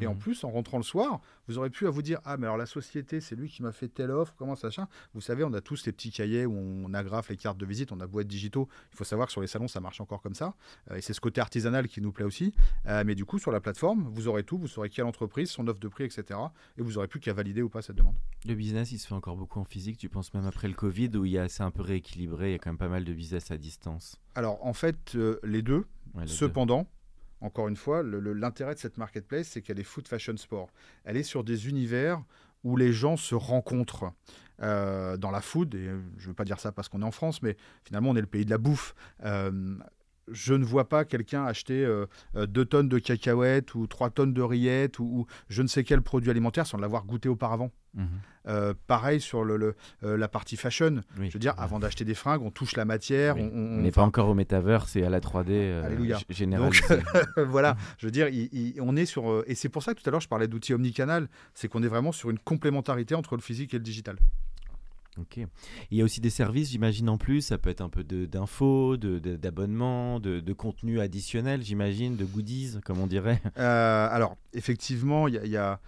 Et 0.00 0.06
en 0.06 0.12
Mhm. 0.12 0.18
plus, 0.18 0.44
en 0.44 0.50
rentrant 0.50 0.76
le 0.76 0.82
soir, 0.82 1.20
vous 1.48 1.58
aurez 1.58 1.70
pu 1.70 1.86
à 1.86 1.90
vous 1.90 2.02
dire 2.02 2.20
Ah, 2.24 2.36
mais 2.36 2.46
alors 2.46 2.56
la 2.58 2.66
société, 2.66 3.20
c'est 3.20 3.34
lui 3.36 3.48
qui 3.48 3.62
m'a 3.62 3.72
fait 3.72 3.88
telle 3.88 4.10
offre, 4.10 4.34
comment 4.36 4.54
ça 4.54 4.66
machin. 4.66 4.88
Vous 5.14 5.20
savez, 5.20 5.44
on 5.44 5.52
a 5.54 5.60
tous 5.60 5.86
les 5.86 5.92
petits 5.92 6.10
cahiers 6.10 6.44
où 6.44 6.52
on 6.54 6.92
agrafe 6.92 7.28
les 7.30 7.36
cartes 7.36 7.56
de 7.58 7.64
visite, 7.66 7.92
on 7.92 8.00
a 8.00 8.06
beau 8.06 8.20
être 8.20 8.26
digitaux. 8.26 8.68
Il 8.92 8.96
faut 8.96 9.04
savoir 9.04 9.26
que 9.28 9.32
sur 9.32 9.40
les 9.40 9.46
salons, 9.46 9.68
ça 9.68 9.80
marche 9.80 10.00
encore 10.00 10.20
comme 10.22 10.34
ça. 10.34 10.54
Euh, 10.90 10.96
et 10.96 11.00
c'est 11.00 11.12
ce 11.14 11.20
côté 11.20 11.40
artisanal 11.40 11.88
qui 11.88 12.00
nous 12.00 12.12
plaît 12.12 12.24
aussi. 12.24 12.52
Euh, 12.86 13.04
mais 13.06 13.14
du 13.14 13.24
coup, 13.24 13.38
sur 13.38 13.52
la 13.52 13.60
plateforme, 13.60 14.08
vous 14.12 14.28
aurez 14.28 14.42
tout, 14.44 14.58
vous 14.58 14.66
saurez 14.68 14.90
quelle 14.90 15.04
entreprise, 15.06 15.50
son 15.50 15.66
offre 15.68 15.80
de 15.80 15.88
prix, 15.88 16.04
etc. 16.04 16.38
Et 16.76 16.82
vous 16.82 16.98
aurez 16.98 17.08
plus 17.08 17.20
qu'à 17.20 17.32
valider 17.32 17.62
ou 17.62 17.68
pas 17.68 17.80
cette 17.82 17.96
demande. 17.96 18.16
Le 18.44 18.54
business, 18.54 18.92
il 18.92 18.98
se 18.98 19.06
fait 19.06 19.14
encore 19.14 19.36
beaucoup 19.36 19.60
en 19.60 19.64
physique. 19.64 19.96
Tu 19.98 20.08
penses 20.08 20.34
même 20.34 20.46
après 20.46 20.68
le 20.68 20.74
Covid 20.74 21.10
où 21.16 21.24
il 21.24 21.32
y 21.32 21.38
a, 21.38 21.48
c'est 21.48 21.62
un 21.62 21.70
peu 21.70 21.82
rééquilibré. 21.82 22.50
Il 22.50 22.52
y 22.52 22.54
a 22.54 22.58
quand 22.58 22.70
même 22.70 22.78
pas 22.78 22.88
mal 22.88 23.04
de 23.04 23.12
business 23.12 23.50
à 23.50 23.56
distance. 23.56 24.20
Alors, 24.34 24.64
en 24.66 24.72
fait, 24.74 25.14
euh, 25.14 25.38
les 25.44 25.62
deux. 25.62 25.86
Ouais, 26.14 26.22
les 26.22 26.26
deux. 26.26 26.32
Encore 27.40 27.68
une 27.68 27.76
fois, 27.76 28.02
l'intérêt 28.02 28.74
de 28.74 28.78
cette 28.78 28.96
marketplace, 28.96 29.48
c'est 29.48 29.62
qu'elle 29.62 29.78
est 29.78 29.84
food 29.84 30.08
fashion 30.08 30.36
sport. 30.36 30.70
Elle 31.04 31.16
est 31.16 31.22
sur 31.22 31.44
des 31.44 31.68
univers 31.68 32.22
où 32.64 32.76
les 32.76 32.92
gens 32.92 33.16
se 33.16 33.34
rencontrent 33.34 34.12
euh, 34.62 35.16
dans 35.16 35.30
la 35.30 35.40
food. 35.40 35.74
Et 35.74 35.84
je 36.16 36.22
ne 36.22 36.28
veux 36.28 36.34
pas 36.34 36.44
dire 36.44 36.58
ça 36.58 36.72
parce 36.72 36.88
qu'on 36.88 37.02
est 37.02 37.06
en 37.06 37.10
France, 37.10 37.42
mais 37.42 37.56
finalement, 37.84 38.10
on 38.10 38.16
est 38.16 38.20
le 38.20 38.26
pays 38.26 38.44
de 38.44 38.50
la 38.50 38.58
bouffe. 38.58 38.94
Euh, 39.24 39.76
je 40.30 40.54
ne 40.54 40.64
vois 40.64 40.88
pas 40.88 41.04
quelqu'un 41.04 41.44
acheter 41.44 41.84
euh, 41.84 42.06
euh, 42.34 42.46
deux 42.46 42.64
tonnes 42.64 42.88
de 42.88 42.98
cacahuètes 42.98 43.74
ou 43.74 43.86
trois 43.86 44.10
tonnes 44.10 44.32
de 44.34 44.42
rillettes 44.42 44.98
ou, 44.98 45.04
ou 45.04 45.26
je 45.48 45.62
ne 45.62 45.68
sais 45.68 45.84
quel 45.84 46.02
produit 46.02 46.30
alimentaire 46.30 46.66
sans 46.66 46.78
l'avoir 46.78 47.04
goûté 47.04 47.28
auparavant. 47.28 47.70
Mhm. 47.94 48.06
Euh, 48.48 48.74
pareil 48.86 49.20
sur 49.20 49.42
le, 49.42 49.56
le- 49.56 49.74
euh, 50.04 50.16
la 50.16 50.28
partie 50.28 50.56
fashion. 50.56 51.02
Oui. 51.18 51.28
Je 51.28 51.32
veux 51.32 51.38
dire, 51.38 51.54
avant 51.58 51.78
d'acheter 51.78 52.04
des 52.04 52.14
fringues, 52.14 52.42
on 52.42 52.50
touche 52.50 52.76
la 52.76 52.84
matière. 52.84 53.36
Oui. 53.36 53.50
on- 53.52 53.80
n'est 53.80 53.90
pas 53.92 54.02
encore 54.02 54.28
au 54.28 54.34
metaverse 54.34 54.96
et 54.96 55.04
à 55.04 55.10
la 55.10 55.20
3D 55.20 55.46
euh, 55.50 55.84
Alléluia. 55.84 56.18
voilà, 57.48 57.76
je 57.98 58.06
veux 58.06 58.12
dire, 58.12 58.28
il- 58.28 58.48
il- 58.52 58.80
on 58.80 58.96
est 58.96 59.06
sur. 59.06 59.30
euh, 59.30 59.44
et 59.46 59.54
c'est 59.54 59.68
pour 59.68 59.82
ça 59.82 59.94
que 59.94 60.00
tout 60.02 60.08
à 60.08 60.10
l'heure, 60.12 60.20
je 60.20 60.28
parlais 60.28 60.46
d'outils 60.48 60.74
omnicanal. 60.74 61.28
C'est 61.54 61.68
qu'on 61.68 61.82
est 61.82 61.88
vraiment 61.88 62.12
sur 62.12 62.30
une 62.30 62.38
complémentarité 62.38 63.14
entre 63.14 63.36
le 63.36 63.42
physique 63.42 63.72
et 63.74 63.78
le 63.78 63.82
digital. 63.84 64.16
Ok. 65.18 65.38
Il 65.90 65.96
y 65.98 66.02
a 66.02 66.04
aussi 66.04 66.20
des 66.20 66.30
services, 66.30 66.70
j'imagine, 66.70 67.08
en 67.08 67.18
plus. 67.18 67.40
Ça 67.40 67.58
peut 67.58 67.70
être 67.70 67.80
un 67.80 67.88
peu 67.88 68.04
de- 68.04 68.26
d'infos, 68.26 68.96
de, 68.96 69.18
de- 69.18 69.36
d'abonnements, 69.36 70.20
de, 70.20 70.40
de 70.40 70.52
contenu 70.52 71.00
additionnel, 71.00 71.62
j'imagine, 71.62 72.16
de 72.16 72.24
goodies, 72.24 72.78
comme 72.84 72.98
on 72.98 73.06
dirait. 73.06 73.40
Euh, 73.58 74.08
alors, 74.10 74.36
effectivement, 74.52 75.28
il 75.28 75.34
y 75.46 75.56
a. 75.56 75.80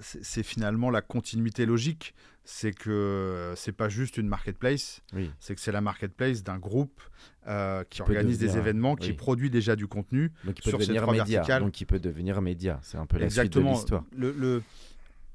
c'est 0.00 0.42
finalement 0.42 0.90
la 0.90 1.02
continuité 1.02 1.66
logique. 1.66 2.14
C'est 2.46 2.72
que 2.72 2.90
euh, 2.90 3.56
c'est 3.56 3.72
pas 3.72 3.88
juste 3.88 4.18
une 4.18 4.26
marketplace, 4.28 5.00
Oui. 5.14 5.30
c'est 5.40 5.54
que 5.54 5.60
c'est 5.62 5.72
la 5.72 5.80
marketplace 5.80 6.42
d'un 6.42 6.58
groupe 6.58 7.00
euh, 7.46 7.84
qui 7.88 8.02
organise 8.02 8.38
des 8.38 8.58
événements, 8.58 8.96
qui 8.96 9.10
oui. 9.10 9.16
produit 9.16 9.48
déjà 9.48 9.76
du 9.76 9.86
contenu. 9.86 10.30
Donc 10.44 10.58
il 10.58 10.62
peut 10.62 10.68
Sur 10.70 10.78
devenir 10.78 11.10
média. 11.10 11.58
Donc 11.60 11.80
il 11.80 11.86
peut 11.86 11.98
devenir 12.00 12.42
média. 12.42 12.80
C'est 12.82 12.98
un 12.98 13.06
peu 13.06 13.16
la 13.18 13.24
Exactement. 13.24 13.74
suite 13.76 13.88
de 13.88 13.96
l'histoire. 13.96 14.04
Le, 14.14 14.32
le- 14.32 14.62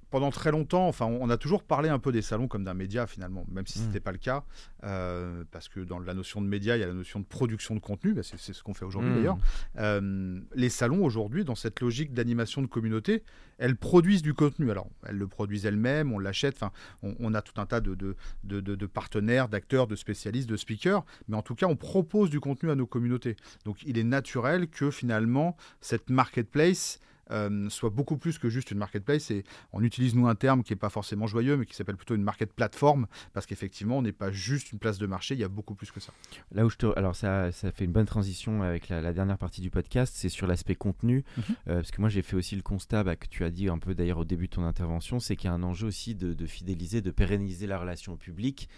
pendant 0.09 0.31
très 0.31 0.51
longtemps, 0.51 0.87
enfin, 0.87 1.05
on 1.05 1.29
a 1.29 1.37
toujours 1.37 1.63
parlé 1.63 1.89
un 1.89 1.99
peu 1.99 2.11
des 2.11 2.21
salons 2.21 2.47
comme 2.47 2.63
d'un 2.63 2.73
média 2.73 3.05
finalement, 3.07 3.45
même 3.51 3.67
si 3.67 3.77
ce 3.79 3.83
Mm. 3.83 3.87
n'était 3.87 3.99
pas 3.99 4.11
le 4.11 4.17
cas, 4.17 4.43
euh, 4.83 5.43
parce 5.51 5.67
que 5.69 5.79
dans 5.81 5.99
la 5.99 6.13
notion 6.13 6.41
de 6.41 6.47
média, 6.47 6.75
il 6.75 6.79
y 6.79 6.83
a 6.83 6.87
la 6.87 6.93
notion 6.93 7.19
de 7.19 7.25
production 7.25 7.75
de 7.75 7.79
contenu, 7.79 8.13
bah, 8.13 8.21
c'est 8.23 8.53
ce 8.53 8.63
qu'on 8.63 8.73
fait 8.73 8.85
aujourd'hui 8.85 9.11
Mm. 9.11 9.15
d'ailleurs. 9.15 9.37
Euh, 9.77 10.39
les 10.55 10.69
salons 10.69 11.03
aujourd'hui, 11.05 11.45
dans 11.45 11.55
cette 11.55 11.79
logique 11.81 12.13
d'animation 12.13 12.61
de 12.61 12.67
communauté, 12.67 13.23
elles 13.59 13.75
produisent 13.75 14.21
du 14.21 14.33
contenu. 14.33 14.71
Alors, 14.71 14.87
elles 15.05 15.17
le 15.17 15.27
produisent 15.27 15.65
elles-mêmes, 15.65 16.11
on 16.13 16.19
l'achète, 16.19 16.55
enfin, 16.55 16.71
on, 17.03 17.15
on 17.19 17.33
a 17.33 17.41
tout 17.41 17.59
un 17.59 17.65
tas 17.65 17.81
de, 17.81 17.93
de, 17.93 18.15
de- 18.45 18.61
de- 18.61 18.75
de 18.75 18.85
partenaires, 18.85 19.49
d'acteurs, 19.49 19.85
de 19.87 19.95
spécialistes, 19.95 20.49
de 20.49 20.57
speakers, 20.57 21.03
mais 21.27 21.35
en 21.35 21.41
tout 21.41 21.55
cas, 21.55 21.67
on 21.67 21.75
propose 21.75 22.29
du 22.29 22.39
contenu 22.39 22.71
à 22.71 22.75
nos 22.75 22.87
communautés. 22.87 23.35
Donc, 23.65 23.83
il 23.85 23.97
est 23.97 24.03
naturel 24.03 24.67
que 24.69 24.91
finalement, 24.91 25.55
cette 25.81 26.09
marketplace 26.09 26.99
euh, 27.31 27.69
soit 27.69 27.89
beaucoup 27.89 28.17
plus 28.17 28.37
que 28.37 28.49
juste 28.49 28.71
une 28.71 28.77
marketplace. 28.77 29.31
Et 29.31 29.43
on 29.73 29.83
utilise, 29.83 30.15
nous, 30.15 30.27
un 30.27 30.35
terme 30.35 30.63
qui 30.63 30.73
n'est 30.73 30.79
pas 30.79 30.89
forcément 30.89 31.27
joyeux, 31.27 31.57
mais 31.57 31.65
qui 31.65 31.75
s'appelle 31.75 31.97
plutôt 31.97 32.15
une 32.15 32.23
market 32.23 32.53
plateforme, 32.53 33.07
parce 33.33 33.45
qu'effectivement, 33.45 33.97
on 33.97 34.01
n'est 34.01 34.11
pas 34.11 34.31
juste 34.31 34.71
une 34.71 34.79
place 34.79 34.97
de 34.97 35.07
marché, 35.07 35.35
il 35.35 35.39
y 35.39 35.43
a 35.43 35.49
beaucoup 35.49 35.75
plus 35.75 35.91
que 35.91 35.99
ça. 35.99 36.13
Là 36.51 36.65
où 36.65 36.69
je 36.69 36.77
te... 36.77 36.97
Alors 36.97 37.15
ça, 37.15 37.51
ça 37.51 37.71
fait 37.71 37.85
une 37.85 37.91
bonne 37.91 38.05
transition 38.05 38.63
avec 38.63 38.89
la, 38.89 39.01
la 39.01 39.13
dernière 39.13 39.37
partie 39.37 39.61
du 39.61 39.69
podcast, 39.69 40.13
c'est 40.15 40.29
sur 40.29 40.47
l'aspect 40.47 40.75
contenu. 40.75 41.23
Mhm. 41.37 41.43
Euh, 41.67 41.75
parce 41.75 41.91
que 41.91 42.01
moi 42.01 42.09
j'ai 42.09 42.21
fait 42.21 42.35
aussi 42.35 42.55
le 42.55 42.61
constat 42.61 43.03
bah, 43.03 43.15
que 43.15 43.27
tu 43.27 43.43
as 43.43 43.49
dit 43.49 43.69
un 43.69 43.79
peu 43.79 43.95
d'ailleurs 43.95 44.19
au 44.19 44.25
début 44.25 44.47
de 44.47 44.55
ton 44.55 44.63
intervention, 44.63 45.19
c'est 45.19 45.35
qu'il 45.35 45.49
y 45.49 45.51
a 45.51 45.53
un 45.53 45.63
enjeu 45.63 45.87
aussi 45.87 46.15
de, 46.15 46.33
de 46.33 46.45
fidéliser, 46.45 47.01
de 47.01 47.11
pérenniser 47.11 47.67
la 47.67 47.77
relation 47.77 48.13
au 48.13 48.17
public 48.17 48.69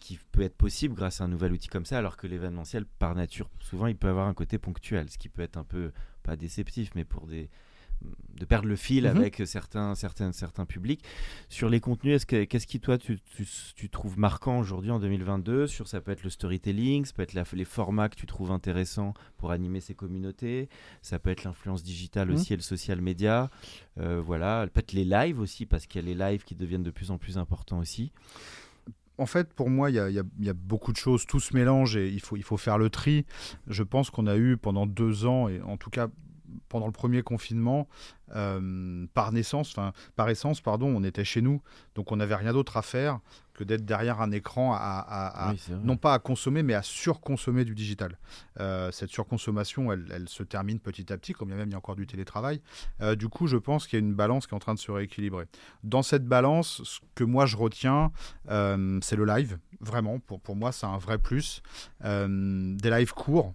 qui 0.00 0.18
peut 0.32 0.42
être 0.42 0.56
possible 0.56 0.94
grâce 0.94 1.20
à 1.20 1.24
un 1.24 1.28
nouvel 1.28 1.52
outil 1.52 1.68
comme 1.68 1.84
ça, 1.84 1.98
alors 1.98 2.16
que 2.16 2.26
l'événementiel, 2.26 2.84
par 2.86 3.14
nature, 3.14 3.50
souvent 3.60 3.86
il 3.86 3.96
peut 3.96 4.08
avoir 4.08 4.28
un 4.28 4.34
côté 4.34 4.58
ponctuel, 4.58 5.10
ce 5.10 5.18
qui 5.18 5.28
peut 5.28 5.42
être 5.42 5.56
un 5.56 5.64
peu, 5.64 5.90
pas 6.22 6.36
déceptif, 6.36 6.90
mais 6.94 7.04
pour 7.04 7.26
des 7.26 7.50
de 8.38 8.44
perdre 8.44 8.68
le 8.68 8.76
fil 8.76 9.04
Mhm. 9.04 9.16
avec 9.16 9.42
certains, 9.46 9.94
certains, 9.94 10.30
certains 10.32 10.66
publics. 10.66 11.02
Sur 11.48 11.70
les 11.70 11.80
contenus, 11.80 12.16
est-ce 12.16 12.26
que, 12.26 12.44
qu'est-ce 12.44 12.66
qui, 12.66 12.80
toi, 12.80 12.98
tu, 12.98 13.18
tu, 13.34 13.46
tu 13.74 13.88
trouves 13.88 14.18
marquant 14.18 14.58
aujourd'hui 14.58 14.90
en 14.90 15.00
2022 15.00 15.66
Sur 15.66 15.88
Ça 15.88 16.00
peut 16.02 16.10
être 16.12 16.22
le 16.22 16.28
storytelling, 16.30 17.06
ça 17.06 17.14
peut 17.14 17.22
être 17.22 17.32
la- 17.32 17.44
les 17.54 17.64
formats 17.64 18.08
que 18.10 18.16
tu 18.16 18.26
trouves 18.26 18.50
intéressants 18.50 19.14
pour 19.38 19.52
animer 19.52 19.80
ces 19.80 19.94
communautés, 19.94 20.68
ça 21.00 21.18
peut 21.18 21.30
être 21.30 21.44
l'influence 21.44 21.82
digitale 21.82 22.28
Mhm. 22.28 22.34
aussi 22.34 22.52
et 22.52 22.56
le 22.56 22.62
social 22.62 23.00
media. 23.00 23.50
Euh, 23.98 24.20
voilà, 24.20 24.66
peut-être 24.70 24.92
les 24.92 25.04
lives 25.06 25.40
aussi, 25.40 25.64
parce 25.64 25.86
qu'il 25.86 26.02
y 26.02 26.04
a 26.04 26.14
les 26.14 26.30
lives 26.32 26.44
qui 26.44 26.54
deviennent 26.54 26.82
de 26.82 26.90
plus 26.90 27.10
en 27.10 27.16
plus 27.16 27.38
importants 27.38 27.78
aussi. 27.78 28.12
En 29.18 29.24
fait, 29.24 29.54
pour 29.54 29.70
moi, 29.70 29.90
il 29.90 29.94
y 29.94 30.44
y 30.44 30.48
a 30.50 30.52
beaucoup 30.52 30.92
de 30.92 30.98
choses, 30.98 31.24
tout 31.24 31.40
se 31.40 31.54
mélange 31.56 31.96
et 31.96 32.08
il 32.10 32.20
faut, 32.20 32.36
il 32.36 32.42
faut 32.42 32.58
faire 32.58 32.76
le 32.76 32.90
tri. 32.90 33.24
Je 33.66 33.82
pense 33.82 34.10
qu'on 34.10 34.26
a 34.26 34.36
eu 34.36 34.58
pendant 34.58 34.84
deux 34.86 35.24
ans, 35.24 35.48
et 35.48 35.62
en 35.62 35.78
tout 35.78 35.88
cas 35.88 36.08
pendant 36.68 36.86
le 36.86 36.92
premier 36.92 37.22
confinement, 37.22 37.88
euh, 38.34 39.06
par 39.14 39.30
naissance, 39.30 39.70
enfin 39.70 39.92
par 40.16 40.28
essence, 40.28 40.60
pardon, 40.60 40.88
on 40.88 41.04
était 41.04 41.24
chez 41.24 41.42
nous, 41.42 41.62
donc 41.94 42.10
on 42.10 42.16
n'avait 42.16 42.34
rien 42.34 42.52
d'autre 42.52 42.76
à 42.76 42.82
faire 42.82 43.20
que 43.54 43.62
d'être 43.62 43.84
derrière 43.84 44.20
un 44.20 44.32
écran, 44.32 44.74
à, 44.74 45.54
non 45.82 45.96
pas 45.96 46.12
à 46.12 46.18
consommer, 46.18 46.62
mais 46.62 46.74
à 46.74 46.82
surconsommer 46.82 47.64
du 47.64 47.74
digital. 47.74 48.18
Euh, 48.60 48.90
cette 48.90 49.10
surconsommation, 49.10 49.92
elle, 49.92 50.28
se 50.28 50.42
termine 50.42 50.78
petit 50.78 51.10
à 51.10 51.16
petit, 51.16 51.32
comme 51.32 51.48
il 51.48 51.52
y 51.52 51.54
a 51.54 51.58
même 51.58 51.68
il 51.68 51.72
y 51.72 51.74
a 51.74 51.78
encore 51.78 51.96
du 51.96 52.06
télétravail. 52.06 52.60
Euh, 53.00 53.14
du 53.14 53.28
coup, 53.28 53.46
je 53.46 53.56
pense 53.56 53.86
qu'il 53.86 53.98
y 53.98 54.02
a 54.02 54.04
une 54.04 54.14
balance 54.14 54.46
qui 54.46 54.52
est 54.52 54.56
en 54.56 54.60
train 54.60 54.74
de 54.74 54.78
se 54.78 54.90
rééquilibrer. 54.90 55.46
Dans 55.84 56.02
cette 56.02 56.26
balance, 56.26 56.82
ce 56.84 57.00
que 57.14 57.24
moi 57.24 57.46
je 57.46 57.56
retiens, 57.56 58.12
c'est 58.46 59.16
le 59.16 59.24
live. 59.24 59.58
Vraiment, 59.80 60.18
pour, 60.18 60.40
pour 60.40 60.56
moi, 60.56 60.72
c'est 60.72 60.86
un 60.86 60.98
vrai 60.98 61.16
plus. 61.16 61.62
des 62.02 62.90
lives 62.90 63.14
courts, 63.14 63.54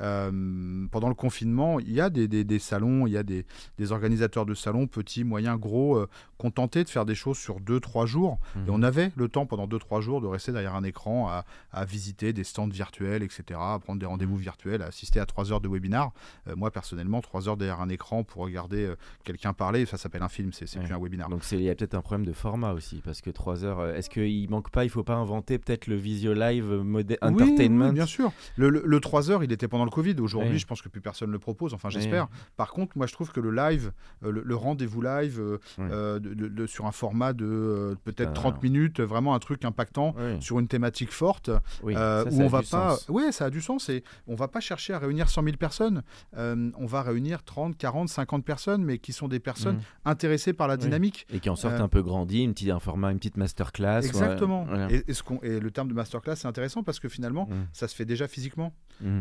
euh, 0.00 0.86
pendant 0.90 1.08
le 1.08 1.14
confinement, 1.14 1.78
il 1.80 1.92
y 1.92 2.00
a 2.00 2.10
des, 2.10 2.26
des, 2.28 2.58
salons, 2.58 3.06
il 3.06 3.12
y 3.12 3.16
a 3.16 3.22
des, 3.22 3.44
des, 3.78 3.92
organisateurs 3.92 4.46
de 4.46 4.54
salons, 4.54 4.86
petits, 4.86 5.24
moyens, 5.24 5.58
gros, 5.58 5.96
euh, 5.96 6.08
contentés 6.38 6.84
de 6.84 6.88
faire 6.88 7.04
des 7.04 7.14
choses 7.14 7.38
sur 7.38 7.60
2-3 7.60 8.06
jours. 8.06 8.38
Et 8.56 8.58
mhm. 8.60 8.66
on 8.70 8.82
avait 8.82 9.12
le 9.16 9.28
temps 9.28 9.46
pendant 9.46 9.66
2-3 9.66 10.00
jours 10.00 10.20
de 10.20 10.26
rester 10.26 10.52
derrière 10.52 10.74
un 10.74 10.84
écran 10.84 11.28
à, 11.28 11.44
à, 11.72 11.84
visiter 11.84 12.32
des 12.32 12.44
stands 12.44 12.68
virtuels, 12.68 13.22
etc., 13.22 13.60
à 13.62 13.78
prendre 13.78 14.00
des 14.00 14.06
rendez-vous 14.06 14.36
mhm. 14.36 14.42
virtuels, 14.42 14.82
à 14.82 14.86
assister 14.86 15.20
à 15.20 15.26
3 15.26 15.52
heures 15.52 15.60
de 15.60 15.68
webinar. 15.68 16.12
Euh, 16.48 16.56
moi, 16.56 16.70
personnellement, 16.70 17.20
3 17.20 17.48
heures 17.48 17.56
derrière 17.56 17.80
un 17.80 17.88
écran 17.88 18.24
pour 18.24 18.42
regarder 18.42 18.92
quelqu'un 19.24 19.52
parler, 19.52 19.84
ça 19.86 19.98
s'appelle 19.98 20.22
un 20.22 20.28
film, 20.28 20.52
c'est 20.52 20.64
plus 20.78 20.92
un 20.92 20.98
webinar. 20.98 21.28
Donc 21.28 21.42
il 21.52 21.60
y 21.60 21.70
a 21.70 21.74
peut-être 21.74 21.94
un 21.94 22.00
problème 22.00 22.26
de 22.26 22.32
format 22.32 22.72
aussi, 22.72 23.02
parce 23.04 23.20
que 23.20 23.30
3 23.30 23.64
heures, 23.64 23.86
est-ce 23.90 24.08
qu'il 24.08 24.48
manque 24.48 24.70
pas, 24.70 24.84
il 24.84 24.90
faut 24.90 25.04
pas 25.04 25.14
inventer 25.14 25.58
peut-être 25.58 25.86
le 25.86 25.96
visio 25.96 26.32
live 26.32 26.64
mode 26.64 27.16
entertainment 27.20 27.88
oui, 27.88 27.92
bien 27.92 28.06
sûr. 28.06 28.32
Le, 28.56 28.70
le, 28.70 28.82
le 28.84 29.00
3 29.00 29.30
heures, 29.30 29.44
il 29.44 29.52
était 29.52 29.68
pendant 29.68 29.84
le 29.84 29.89
Covid. 29.90 30.16
Aujourd'hui, 30.20 30.58
je 30.58 30.66
pense 30.66 30.82
que 30.82 30.88
plus 30.88 31.00
personne 31.00 31.28
ne 31.28 31.32
le 31.32 31.38
propose. 31.38 31.74
Enfin, 31.74 31.90
j'espère. 31.90 32.28
Par 32.56 32.72
contre, 32.72 32.96
moi, 32.96 33.06
je 33.06 33.12
trouve 33.12 33.32
que 33.32 33.40
le 33.40 33.50
live, 33.50 33.92
euh, 34.24 34.42
le, 34.44 34.56
rendez-vous 34.56 35.00
live 35.00 35.40
euh, 35.40 35.58
euh, 35.78 36.18
de, 36.18 36.66
sur 36.66 36.86
un 36.86 36.92
format 36.92 37.32
de 37.32 37.96
peut-être 38.04 38.32
30 38.32 38.62
minutes, 38.62 39.00
vraiment 39.00 39.34
un 39.34 39.38
truc 39.38 39.64
impactant 39.64 40.14
sur 40.40 40.58
une 40.58 40.68
thématique 40.68 41.12
forte, 41.12 41.50
où 41.82 41.90
on 41.90 42.48
va 42.48 42.62
pas. 42.62 42.96
Oui, 43.08 43.24
ça 43.32 43.46
a 43.46 43.50
du 43.50 43.60
sens. 43.60 43.88
Et 43.88 44.04
on 44.26 44.34
va 44.34 44.48
pas 44.48 44.60
chercher 44.60 44.92
à 44.92 44.98
réunir 44.98 45.28
100 45.28 45.44
000 45.44 45.56
personnes. 45.56 46.02
on 46.36 46.86
va 46.86 47.02
réunir 47.02 47.42
30, 47.42 47.76
40, 47.76 48.08
50 48.08 48.44
personnes, 48.44 48.84
mais 48.84 48.98
qui 48.98 49.12
sont 49.12 49.28
des 49.28 49.40
personnes 49.40 49.76
mmh. 49.76 50.08
intéressées 50.08 50.52
par 50.52 50.68
la 50.68 50.76
dynamique. 50.76 51.26
Et 51.32 51.40
qui 51.40 51.48
en 51.48 51.56
sortent 51.56 51.80
un 51.80 51.88
peu 51.88 52.02
grandi, 52.02 52.42
une 52.42 52.52
petite, 52.52 52.70
un 52.70 52.78
format, 52.78 53.10
une 53.10 53.18
petite 53.18 53.36
masterclass. 53.36 54.04
Exactement. 54.04 54.66
Et, 54.88 55.04
et, 55.42 55.60
le 55.60 55.70
terme 55.70 55.88
de 55.88 55.94
masterclass, 55.94 56.36
c'est 56.36 56.48
intéressant 56.48 56.82
parce 56.82 57.00
que 57.00 57.08
finalement, 57.08 57.46
mmh. 57.46 57.54
ça 57.72 57.88
se 57.88 57.94
fait 57.94 58.04
déjà 58.04 58.28
physiquement. 58.28 58.72
Mmh. 59.00 59.20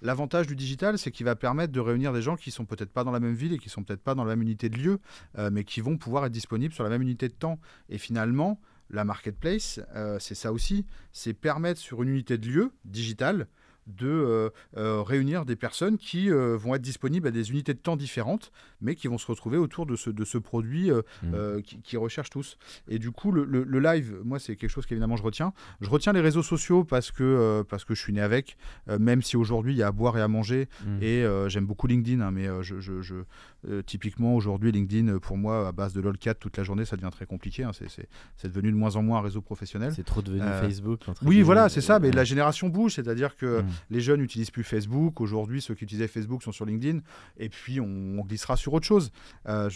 L'avantage 0.00 0.46
du 0.46 0.56
digital, 0.56 0.98
c'est 0.98 1.10
qu'il 1.10 1.26
va 1.26 1.36
permettre 1.36 1.72
de 1.72 1.80
réunir 1.80 2.12
des 2.12 2.22
gens 2.22 2.36
qui 2.36 2.50
sont 2.50 2.64
peut-être 2.64 2.90
pas 2.90 3.04
dans 3.04 3.10
la 3.10 3.20
même 3.20 3.34
ville 3.34 3.52
et 3.52 3.58
qui 3.58 3.68
sont 3.68 3.82
peut-être 3.84 4.02
pas 4.02 4.14
dans 4.14 4.24
la 4.24 4.34
même 4.34 4.42
unité 4.42 4.68
de 4.68 4.78
lieu, 4.78 5.00
euh, 5.38 5.50
mais 5.52 5.64
qui 5.64 5.80
vont 5.80 5.96
pouvoir 5.96 6.26
être 6.26 6.32
disponibles 6.32 6.74
sur 6.74 6.84
la 6.84 6.90
même 6.90 7.02
unité 7.02 7.28
de 7.28 7.34
temps. 7.34 7.58
Et 7.88 7.98
finalement, 7.98 8.60
la 8.90 9.04
marketplace, 9.04 9.80
euh, 9.94 10.18
c'est 10.18 10.34
ça 10.34 10.52
aussi, 10.52 10.86
c'est 11.12 11.32
permettre 11.32 11.80
sur 11.80 12.02
une 12.02 12.10
unité 12.10 12.38
de 12.38 12.46
lieu 12.46 12.72
digitale 12.84 13.48
de 13.86 14.06
euh, 14.08 14.50
euh, 14.76 15.02
réunir 15.02 15.44
des 15.44 15.56
personnes 15.56 15.98
qui 15.98 16.30
euh, 16.30 16.56
vont 16.56 16.74
être 16.74 16.82
disponibles 16.82 17.26
à 17.28 17.30
des 17.30 17.50
unités 17.50 17.74
de 17.74 17.78
temps 17.78 17.96
différentes, 17.96 18.52
mais 18.80 18.94
qui 18.94 19.08
vont 19.08 19.18
se 19.18 19.26
retrouver 19.26 19.58
autour 19.58 19.86
de 19.86 19.96
ce, 19.96 20.10
de 20.10 20.24
ce 20.24 20.38
produit 20.38 20.90
mmh. 20.90 21.60
qui, 21.62 21.96
recherchent 21.96 22.30
tous. 22.30 22.58
Et 22.88 22.98
du 22.98 23.10
coup, 23.10 23.30
le, 23.30 23.44
live, 23.78 24.20
moi, 24.24 24.38
c'est 24.38 24.56
quelque 24.56 24.70
chose 24.70 24.86
qu'évidemment 24.86 25.16
je 25.16 25.22
retiens. 25.22 25.52
Je 25.80 25.88
retiens 25.88 26.12
les 26.12 26.20
réseaux 26.20 26.42
sociaux 26.42 26.84
parce 26.84 27.10
que, 27.10 27.64
parce 27.68 27.84
que 27.84 27.94
je 27.94 28.00
suis 28.00 28.12
né 28.12 28.20
avec, 28.20 28.56
même 28.98 29.22
si 29.22 29.36
aujourd'hui 29.36 29.74
il 29.74 29.76
y 29.76 29.82
a 29.82 29.88
à 29.88 29.92
boire 29.92 30.16
et 30.18 30.20
à 30.20 30.28
manger. 30.28 30.68
Mmh. 30.84 31.02
Et 31.02 31.24
j'aime 31.48 31.66
beaucoup 31.66 31.86
LinkedIn, 31.86 32.20
hein, 32.20 32.30
mais 32.30 32.48
je, 32.62 32.80
je, 32.80 33.14
typiquement 33.82 34.34
aujourd'hui, 34.34 34.72
LinkedIn, 34.72 35.18
pour 35.18 35.36
moi, 35.36 35.68
à 35.68 35.72
base 35.72 35.92
de 35.92 36.00
LOLCAT 36.00 36.34
toute 36.34 36.56
la 36.56 36.64
journée, 36.64 36.84
ça 36.84 36.96
devient 36.96 37.10
très 37.12 37.26
compliqué. 37.26 37.62
Hein. 37.62 37.72
c'est 37.72 38.48
devenu 38.48 38.72
de 38.72 38.76
moins 38.76 38.96
en 38.96 39.02
moins 39.02 39.18
un 39.18 39.22
réseau 39.22 39.42
professionnel. 39.42 39.92
C'est 39.94 40.04
trop 40.04 40.22
devenu 40.22 40.42
Facebook. 40.60 41.00
Oui, 41.22 41.42
voilà, 41.42 41.68
c'est 41.68 41.80
ça. 41.80 41.98
Mais 41.98 42.10
la 42.10 42.24
génération 42.24 42.68
bouge, 42.68 42.94
c'est-à-dire 42.94 43.36
que 43.36 43.60
mmh. 43.60 43.66
Les 43.90 44.00
jeunes 44.00 44.20
n'utilisent 44.20 44.50
plus 44.50 44.64
Facebook. 44.64 45.20
Aujourd'hui, 45.20 45.60
ceux 45.60 45.74
qui 45.74 45.84
utilisaient 45.84 46.08
Facebook 46.08 46.42
sont 46.42 46.52
sur 46.52 46.64
LinkedIn. 46.64 47.00
Et 47.36 47.48
puis, 47.48 47.80
on, 47.80 48.22
glissera 48.22 48.56
sur 48.56 48.72
autre 48.72 48.86
chose. 48.86 49.10
Euh, 49.48 49.68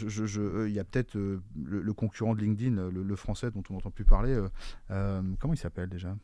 il 0.67 0.73
y 0.73 0.79
a 0.79 0.85
peut-être 0.85 1.17
euh, 1.17 1.43
le, 1.65 1.93
concurrent 1.93 2.35
de 2.35 2.41
LinkedIn, 2.41 2.91
le, 2.91 3.17
français 3.17 3.51
dont 3.51 3.63
on 3.71 3.75
n'entend 3.75 3.91
plus 3.91 4.05
parler. 4.05 4.41
Euh, 4.91 5.23
comment 5.39 5.55
il 5.55 5.59
s'appelle 5.59 5.89
déjà? 5.89 6.17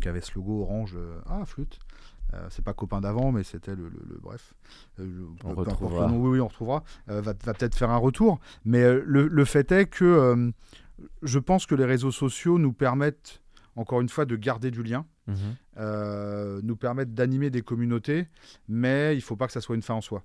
Qui 0.00 0.08
avait 0.08 0.20
ce 0.20 0.32
logo 0.34 0.62
orange. 0.62 0.96
ah, 1.26 1.44
flûte. 1.46 1.78
c'est 2.50 2.64
pas 2.64 2.74
copain 2.74 3.00
d'avant, 3.00 3.32
mais 3.32 3.44
c'était 3.44 3.74
le, 3.74 3.90
bref. 4.22 4.54
on 4.98 5.54
retrouvera. 5.54 6.06
oui, 6.06 6.30
oui, 6.30 6.40
on 6.40 6.48
retrouvera. 6.48 6.84
va, 7.06 7.20
va 7.20 7.34
peut-être 7.34 7.74
faire 7.74 7.90
un 7.90 7.96
retour. 7.96 8.38
Mais 8.64 8.84
le, 8.92 9.44
fait 9.44 9.72
est 9.72 9.86
que 9.86 10.52
je 11.22 11.38
pense 11.38 11.66
que 11.66 11.74
les 11.74 11.84
réseaux 11.84 12.10
sociaux 12.10 12.58
nous 12.58 12.72
permettent, 12.72 13.42
encore 13.74 14.00
une 14.00 14.08
fois, 14.08 14.24
de 14.24 14.36
garder 14.36 14.70
du 14.70 14.82
lien. 14.82 15.06
Mhm. 15.26 15.56
Euh, 15.78 16.60
nous 16.62 16.76
permettent 16.76 17.14
d'animer 17.14 17.50
des 17.50 17.62
communautés, 17.62 18.28
mais 18.68 19.14
il 19.14 19.18
ne 19.18 19.22
faut 19.22 19.36
pas 19.36 19.46
que 19.46 19.52
ça 19.52 19.60
soit 19.60 19.74
une 19.74 19.82
fin 19.82 19.94
en 19.94 20.00
soi. 20.00 20.24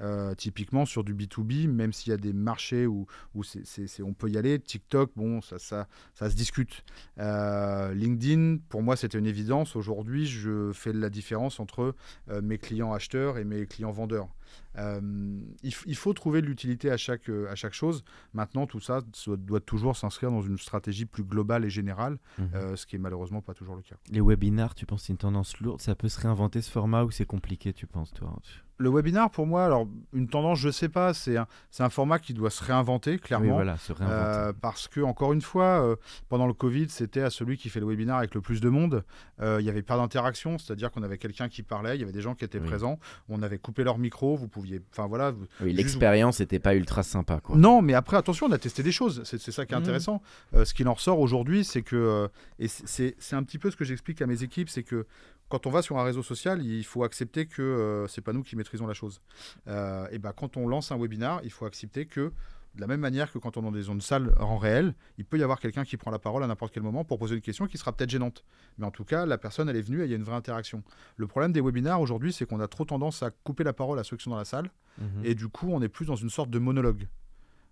Euh, 0.00 0.32
typiquement 0.36 0.86
sur 0.86 1.02
du 1.02 1.12
B2B, 1.12 1.66
même 1.66 1.92
s'il 1.92 2.10
y 2.10 2.14
a 2.14 2.16
des 2.16 2.32
marchés 2.32 2.86
où, 2.86 3.08
on 3.34 4.12
peut 4.12 4.30
y 4.30 4.38
aller, 4.38 4.60
TikTok, 4.60 5.10
bon, 5.16 5.40
ça, 5.40 5.58
ça, 5.58 5.88
ça 6.14 6.30
se 6.30 6.36
discute. 6.36 6.84
Euh, 7.18 7.92
LinkedIn, 7.94 8.58
pour 8.68 8.82
moi, 8.82 8.94
c'était 8.94 9.18
une 9.18 9.26
évidence. 9.26 9.74
Aujourd'hui, 9.74 10.24
je 10.26 10.70
fais 10.72 10.92
la 10.92 11.10
différence 11.10 11.58
entre 11.58 11.96
mes 12.42 12.58
clients 12.58 12.92
acheteurs 12.92 13.38
et 13.38 13.44
mes 13.44 13.66
clients 13.66 13.90
vendeurs. 13.90 14.28
Euh, 14.78 15.40
il, 15.62 15.96
faut 15.96 16.12
trouver 16.12 16.40
de 16.40 16.46
l'utilité 16.46 16.90
à 16.90 16.96
chaque, 16.96 17.28
euh, 17.28 17.50
à 17.50 17.54
chaque 17.54 17.72
chose. 17.72 18.04
Maintenant, 18.32 18.66
tout 18.66 18.80
ça, 18.80 19.00
doit 19.26 19.60
toujours 19.60 19.96
s'inscrire 19.96 20.30
dans 20.30 20.42
une 20.42 20.58
stratégie 20.58 21.04
plus 21.04 21.24
globale 21.24 21.64
et 21.64 21.70
générale, 21.70 22.18
mhm. 22.38 22.50
euh, 22.54 22.76
ce 22.76 22.86
qui 22.86 22.96
est 22.96 23.00
malheureusement 23.00 23.40
pas 23.40 23.54
toujours 23.54 23.74
le 23.74 23.82
cas. 23.82 23.96
Les 24.10 24.20
webinars, 24.20 24.74
tu 24.74 24.86
penses 24.86 25.04
c'est 25.04 25.12
une 25.12 25.18
tendance 25.18 25.58
lourde? 25.58 25.80
Ça 25.80 25.94
peut 25.94 26.08
se 26.08 26.20
réinventer 26.20 26.60
ce 26.60 26.70
format 26.70 27.04
ou 27.04 27.10
c'est 27.10 27.26
compliqué, 27.26 27.72
tu 27.72 27.86
penses, 27.86 28.12
toi? 28.12 28.36
Le 28.80 28.90
webinar, 28.90 29.28
pour 29.28 29.44
moi, 29.44 29.64
alors 29.64 29.88
une 30.12 30.28
tendance, 30.28 30.60
je 30.60 30.70
sais 30.70 30.88
pas, 30.88 31.12
c'est 31.12 31.36
un, 31.36 31.48
un 31.80 31.88
format 31.88 32.20
qui 32.20 32.32
doit 32.32 32.50
se 32.50 32.62
réinventer, 32.62 33.18
clairement. 33.18 33.54
voilà, 33.54 33.76
se 33.76 33.92
réinventer. 33.92 34.56
parce 34.60 34.86
que, 34.86 35.00
encore 35.00 35.32
une 35.32 35.40
fois, 35.40 35.98
pendant 36.28 36.46
le 36.46 36.52
Covid, 36.52 36.88
c'était 36.88 37.22
à 37.22 37.30
celui 37.30 37.56
qui 37.56 37.70
fait 37.70 37.80
le 37.80 37.86
webinar 37.86 38.18
avec 38.18 38.36
le 38.36 38.40
plus 38.40 38.60
de 38.60 38.68
monde. 38.68 39.02
Il 39.40 39.64
n'y 39.64 39.68
avait 39.68 39.82
pas 39.82 39.96
d'interaction, 39.96 40.58
c'est-à-dire 40.58 40.92
qu'on 40.92 41.02
avait 41.02 41.18
quelqu'un 41.18 41.48
qui 41.48 41.64
parlait, 41.64 41.96
il 41.96 42.00
y 42.00 42.04
avait 42.04 42.12
des 42.12 42.20
gens 42.20 42.36
qui 42.36 42.44
étaient 42.44 42.60
présents, 42.60 43.00
on 43.28 43.42
avait 43.42 43.58
coupé 43.58 43.82
leur 43.82 43.98
micro, 43.98 44.37
vous 44.38 44.48
pouviez 44.48 44.80
Enfin 44.90 45.06
voilà. 45.06 45.34
l'expérience 45.60 46.40
n'était 46.40 46.58
pas 46.58 46.74
ultra 46.74 47.02
sympa. 47.02 47.40
Quoi. 47.40 47.56
Non, 47.56 47.82
mais 47.82 47.94
après, 47.94 48.16
attention, 48.16 48.46
on 48.46 48.52
a 48.52 48.58
testé 48.58 48.82
des 48.82 48.92
choses. 48.92 49.22
C'est 49.24 49.38
ça 49.38 49.66
qui 49.66 49.74
est 49.74 49.76
mhm. 49.76 49.82
intéressant. 49.82 50.22
Euh, 50.54 50.64
ce 50.64 50.74
qu'il 50.74 50.88
en 50.88 50.94
ressort 50.94 51.20
aujourd'hui, 51.20 51.64
c'est 51.64 51.82
que. 51.82 51.96
Euh, 51.96 52.28
et 52.58 52.68
c'est 52.68 53.34
un 53.34 53.42
petit 53.42 53.58
peu 53.58 53.70
ce 53.70 53.76
que 53.76 53.84
j'explique 53.84 54.22
à 54.22 54.26
mes 54.26 54.42
équipes 54.42 54.68
c'est 54.68 54.82
que 54.82 55.06
quand 55.48 55.66
on 55.66 55.70
va 55.70 55.80
sur 55.80 55.98
un 55.98 56.04
réseau 56.04 56.22
social, 56.22 56.62
il 56.62 56.84
faut 56.84 57.04
accepter 57.04 57.46
que 57.46 57.62
euh, 57.62 58.06
c'est 58.06 58.20
pas 58.20 58.34
nous 58.34 58.42
qui 58.42 58.54
maîtrisons 58.54 58.86
la 58.86 58.94
chose. 58.94 59.20
et 59.66 60.18
ben, 60.18 60.32
quand 60.36 60.56
on 60.56 60.68
lance 60.68 60.92
un 60.92 60.98
webinar, 60.98 61.40
il 61.44 61.50
faut 61.50 61.64
accepter 61.64 62.06
que 62.06 62.32
de 62.78 62.80
la 62.80 62.86
même 62.86 63.00
manière 63.00 63.32
que 63.32 63.38
quand 63.38 63.56
on 63.56 63.60
est 63.62 63.64
dans 63.64 63.72
des 63.72 63.82
zones 63.82 64.00
salles 64.00 64.32
en 64.38 64.56
réel, 64.56 64.94
il 65.18 65.24
peut 65.24 65.36
y 65.36 65.42
avoir 65.42 65.58
quelqu'un 65.58 65.84
qui 65.84 65.96
prend 65.96 66.12
la 66.12 66.20
parole 66.20 66.44
à 66.44 66.46
n'importe 66.46 66.72
quel 66.72 66.84
moment 66.84 67.04
pour 67.04 67.18
poser 67.18 67.34
une 67.34 67.40
question 67.40 67.66
qui 67.66 67.76
sera 67.76 67.92
peut-être 67.92 68.08
gênante. 68.08 68.44
Mais 68.78 68.86
en 68.86 68.92
tout 68.92 69.04
cas, 69.04 69.26
la 69.26 69.36
personne, 69.36 69.68
elle 69.68 69.74
est 69.74 69.82
venue 69.82 70.00
et 70.00 70.04
il 70.04 70.10
y 70.10 70.12
a 70.12 70.16
une 70.16 70.22
vraie 70.22 70.36
interaction. 70.36 70.84
Le 71.16 71.26
problème 71.26 71.52
des 71.52 71.60
webinars 71.60 72.00
aujourd'hui, 72.00 72.32
c'est 72.32 72.46
qu'on 72.46 72.60
a 72.60 72.68
trop 72.68 72.84
tendance 72.84 73.24
à 73.24 73.32
couper 73.32 73.64
la 73.64 73.72
parole 73.72 73.98
à 73.98 74.04
ceux 74.04 74.16
qui 74.16 74.22
sont 74.22 74.30
dans 74.30 74.36
la 74.36 74.44
salle. 74.44 74.70
Mhm. 74.98 75.24
Et 75.24 75.34
du 75.34 75.48
coup, 75.48 75.66
on 75.72 75.82
est 75.82 75.88
plus 75.88 76.06
dans 76.06 76.14
une 76.14 76.30
sorte 76.30 76.50
de 76.50 76.58
monologue. 76.60 77.08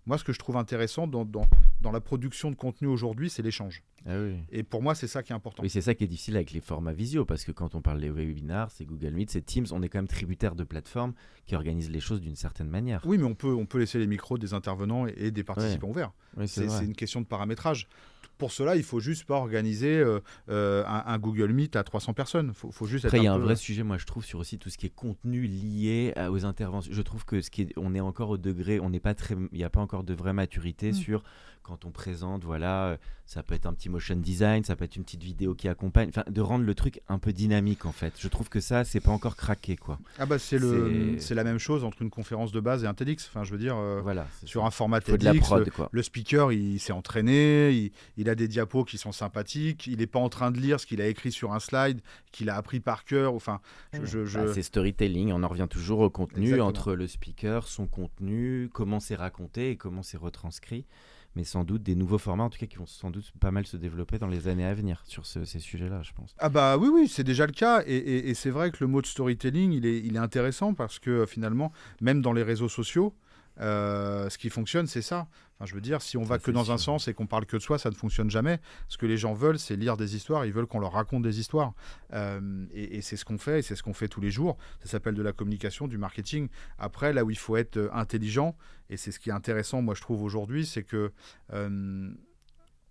Moi, 0.07 0.17
ce 0.17 0.23
que 0.23 0.31
je 0.31 0.39
trouve 0.39 0.55
intéressant 0.55 1.05
dans, 1.05 1.25
dans, 1.25 1.91
la 1.91 1.99
production 1.99 2.49
de 2.49 2.55
contenu 2.55 2.87
aujourd'hui, 2.87 3.29
c'est 3.29 3.41
l'échange. 3.41 3.83
Ah 4.05 4.13
et 4.53 4.63
pour 4.63 4.81
moi, 4.81 4.95
c'est 4.95 5.07
ça 5.07 5.21
qui 5.21 5.33
est 5.33 5.35
important. 5.35 5.61
Oui, 5.63 5.69
c'est 5.69 5.81
ça 5.81 5.95
qui 5.95 6.05
est 6.05 6.07
difficile 6.07 6.37
avec 6.37 6.51
les 6.51 6.61
formats 6.61 6.93
visio, 6.93 7.25
parce 7.25 7.43
que 7.43 7.51
quand 7.51 7.75
on 7.75 7.81
parle 7.81 7.99
des 7.99 8.09
webinars, 8.09 8.71
c'est 8.71 8.85
Google 8.85 9.11
Meet, 9.11 9.31
c'est 9.31 9.41
Teams, 9.41 9.65
on 9.71 9.81
est 9.81 9.89
quand 9.89 9.99
même 9.99 10.07
tributaire 10.07 10.55
de 10.55 10.63
plateformes 10.63 11.13
qui 11.45 11.55
organisent 11.55 11.91
les 11.91 11.99
choses 11.99 12.21
d'une 12.21 12.37
certaine 12.37 12.69
manière. 12.69 13.01
Oui, 13.05 13.17
mais 13.17 13.25
on 13.25 13.35
peut, 13.35 13.53
on 13.53 13.65
peut 13.65 13.79
laisser 13.79 13.99
les 13.99 14.07
micros 14.07 14.37
des 14.37 14.53
intervenants 14.53 15.07
et, 15.07 15.29
des 15.29 15.43
participants 15.43 15.89
ouverts. 15.89 16.13
c'est 16.45 16.85
une 16.85 16.95
question 16.95 17.19
de 17.19 17.25
paramétrage. 17.25 17.89
Pour 18.37 18.51
cela, 18.51 18.75
il 18.75 18.83
faut 18.83 18.99
juste 18.99 19.25
pas 19.25 19.35
organiser 19.35 19.97
euh, 19.97 20.19
euh, 20.49 20.83
un, 20.85 21.17
Google 21.17 21.51
Meet 21.51 21.75
à 21.75 21.83
300 21.83 22.13
personnes. 22.13 22.53
Faut, 22.53 22.71
faut 22.71 22.85
juste 22.85 23.05
Après, 23.05 23.17
il 23.17 23.23
y 23.23 23.27
a 23.27 23.33
un, 23.33 23.37
vrai 23.37 23.55
sujet, 23.55 23.83
moi, 23.83 23.97
je 23.97 24.05
trouve, 24.05 24.23
sur 24.23 24.39
aussi 24.39 24.59
tout 24.59 24.69
ce 24.69 24.77
qui 24.77 24.85
est 24.85 24.95
contenu 24.95 25.47
lié 25.47 26.13
aux 26.29 26.45
interventions. 26.45 26.91
Je 26.93 27.01
trouve 27.01 27.25
que 27.25 27.41
ce 27.41 27.49
qui 27.49 27.63
est, 27.63 27.73
on 27.77 27.95
est 27.95 27.99
encore 27.99 28.29
au 28.29 28.37
degré, 28.37 28.79
on 28.79 28.89
n'est 28.89 28.99
pas 28.99 29.13
très, 29.13 29.35
il 29.51 29.57
n'y 29.57 29.63
a 29.63 29.69
pas 29.69 29.81
encore 29.81 30.03
de 30.03 30.13
vraie 30.13 30.33
maturité 30.33 30.91
mm. 30.91 30.93
sur 30.93 31.23
quand 31.67 31.83
on 31.83 31.91
présente, 31.91 32.45
voilà, 32.45 32.85
euh, 32.85 32.97
ça 33.25 33.43
peut 33.43 33.53
être 33.53 33.65
un 33.65 33.73
petit 33.73 33.89
motion 33.89 34.15
design, 34.15 34.63
ça 34.63 34.77
peut 34.77 34.85
être 34.85 34.95
une 34.95 35.03
petite 35.03 35.23
vidéo 35.23 35.53
qui 35.53 35.67
accompagne, 35.67 36.07
enfin, 36.07 36.23
de 36.29 36.39
rendre 36.39 36.63
le 36.63 36.73
truc 36.73 37.01
un 37.09 37.19
peu 37.19 37.33
dynamique 37.33 37.85
en 37.85 37.91
fait. 37.91 38.13
Je 38.17 38.27
trouve 38.29 38.47
que 38.47 38.61
ça, 38.61 38.85
c'est 38.85 39.01
pas 39.01 39.11
encore 39.11 39.35
craqué 39.35 39.75
quoi. 39.75 39.99
Ah 40.17 40.25
bah 40.25 40.39
c'est 40.39 40.57
le, 40.57 41.17
c'est 41.19 41.35
la 41.35 41.43
même 41.43 41.59
chose 41.59 41.83
entre 41.83 42.01
une 42.01 42.09
conférence 42.09 42.53
de 42.53 42.61
base 42.61 42.85
et 42.85 42.87
un 42.87 42.93
TEDx. 42.93 43.27
Enfin, 43.27 43.43
je 43.43 43.51
veux 43.51 43.57
dire, 43.57 43.75
euh, 43.75 43.99
voilà, 44.01 44.27
sur 44.45 44.65
un 44.65 44.71
format 44.71 45.01
TEDx, 45.01 45.51
le, 45.51 45.65
le, 45.91 46.03
speaker, 46.03 46.53
il 46.53 46.79
s'est 46.79 46.93
entraîné, 46.93 47.71
il, 47.71 47.91
il, 48.15 48.29
a 48.29 48.35
des 48.35 48.47
diapos 48.47 48.85
qui 48.85 48.97
sont 48.97 49.11
sympathiques, 49.11 49.87
il 49.87 49.97
n'est 49.97 50.07
pas 50.07 50.19
en 50.19 50.29
train 50.29 50.51
de 50.51 50.59
lire 50.59 50.79
ce 50.79 50.85
qu'il 50.85 51.01
a 51.01 51.07
écrit 51.07 51.33
sur 51.33 51.51
un 51.51 51.59
slide, 51.59 51.99
qu'il 52.31 52.49
a 52.49 52.55
appris 52.55 52.79
par 52.79 53.03
cœur. 53.03 53.33
Enfin, 53.33 53.59
je, 53.91 54.25
je... 54.25 54.39
Bah, 54.39 54.53
c'est 54.53 54.61
storytelling. 54.61 55.33
On 55.33 55.43
en 55.43 55.47
revient 55.49 55.67
toujours 55.69 55.99
au 55.99 56.09
contenu 56.09 56.61
entre 56.61 56.93
le 56.93 57.07
speaker, 57.07 57.67
son 57.67 57.87
contenu, 57.87 58.69
comment 58.71 59.01
c'est 59.01 59.15
raconté 59.15 59.71
et 59.71 59.75
comment 59.75 60.01
c'est 60.01 60.17
retranscrit 60.17 60.85
mais 61.35 61.43
sans 61.43 61.63
doute 61.63 61.83
des 61.83 61.95
nouveaux 61.95 62.17
formats, 62.17 62.43
en 62.43 62.49
tout 62.49 62.57
cas, 62.57 62.65
qui 62.65 62.77
vont 62.77 62.85
sans 62.85 63.11
doute 63.11 63.31
pas 63.39 63.51
mal 63.51 63.65
se 63.67 63.77
développer 63.77 64.17
dans 64.17 64.27
les 64.27 64.47
années 64.47 64.65
à 64.65 64.73
venir 64.73 65.03
sur 65.05 65.25
ces 65.25 65.45
sujets-là, 65.45 66.01
je 66.03 66.11
pense. 66.13 66.35
Ah 66.39 66.49
bah 66.49 66.77
oui, 66.77 66.89
oui, 66.91 67.07
c'est 67.07 67.23
déjà 67.23 67.45
le 67.45 67.51
cas, 67.51 67.83
et, 67.85 68.33
c'est 68.33 68.49
vrai 68.49 68.71
que 68.71 68.77
le 68.81 68.87
mot 68.87 69.01
de 69.01 69.07
storytelling, 69.07 69.71
il 69.71 69.85
est, 69.85 70.17
intéressant 70.17 70.73
parce 70.73 70.97
que 70.97 71.25
finalement, 71.27 71.71
même 72.01 72.21
dans 72.21 72.33
les 72.33 72.41
réseaux 72.41 72.69
sociaux, 72.69 73.13
euh, 73.59 74.29
ce 74.29 74.37
qui 74.37 74.49
fonctionne, 74.49 74.87
c'est 74.87 75.01
ça. 75.01 75.27
Enfin, 75.57 75.65
je 75.65 75.73
veux 75.73 75.81
dire, 75.81 76.03
si 76.03 76.17
on 76.17 76.23
va 76.23 76.37
que 76.37 76.51
dans 76.51 76.71
un 76.71 76.77
sens 76.77 77.07
et 77.07 77.15
qu'on 77.15 77.25
parle 77.25 77.47
que 77.47 77.57
de 77.57 77.61
soi, 77.61 77.79
ça 77.79 77.89
ne 77.89 77.95
fonctionne 77.95 78.29
jamais. 78.29 78.59
Ce 78.89 78.97
que 78.97 79.07
les 79.07 79.17
gens 79.17 79.33
veulent, 79.33 79.57
c'est 79.57 79.75
lire 79.75 79.97
des 79.97 80.15
histoires. 80.15 80.45
Ils 80.45 80.53
veulent 80.53 80.67
qu'on 80.67 80.79
leur 80.79 80.91
raconte 80.91 81.23
des 81.23 81.39
histoires. 81.39 81.73
Euh, 82.13 82.67
et, 82.71 83.01
c'est 83.01 83.17
ce 83.17 83.25
qu'on 83.25 83.39
fait, 83.39 83.59
et 83.59 83.61
c'est 83.63 83.75
ce 83.75 83.81
qu'on 83.81 83.93
fait 83.93 84.07
tous 84.07 84.21
les 84.21 84.29
jours. 84.29 84.57
Ça 84.81 84.87
s'appelle 84.87 85.15
de 85.15 85.23
la 85.23 85.33
communication, 85.33 85.87
du 85.87 85.97
marketing. 85.97 86.47
Après, 86.77 87.11
là 87.11 87.25
où 87.25 87.31
il 87.31 87.37
faut 87.39 87.57
être 87.57 87.77
euh, 87.77 87.89
intelligent, 87.91 88.55
et 88.91 88.97
c'est 88.97 89.11
ce 89.11 89.19
qui 89.19 89.29
est 89.29 89.33
intéressant, 89.33 89.81
moi, 89.81 89.95
je 89.95 90.01
trouve 90.01 90.21
aujourd'hui, 90.21 90.65
c'est 90.65 90.83
que 90.83 91.11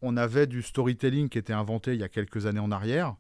on 0.03 0.17
avait 0.17 0.47
du 0.47 0.63
storytelling 0.63 1.29
qui 1.29 1.39
était 1.39 1.53
inventé 1.53 1.95
il 1.95 2.01
y 2.01 2.05
a 2.05 2.09
quelques 2.09 2.47
années 2.47 2.61
en 2.61 2.71
arrière. 2.71 3.17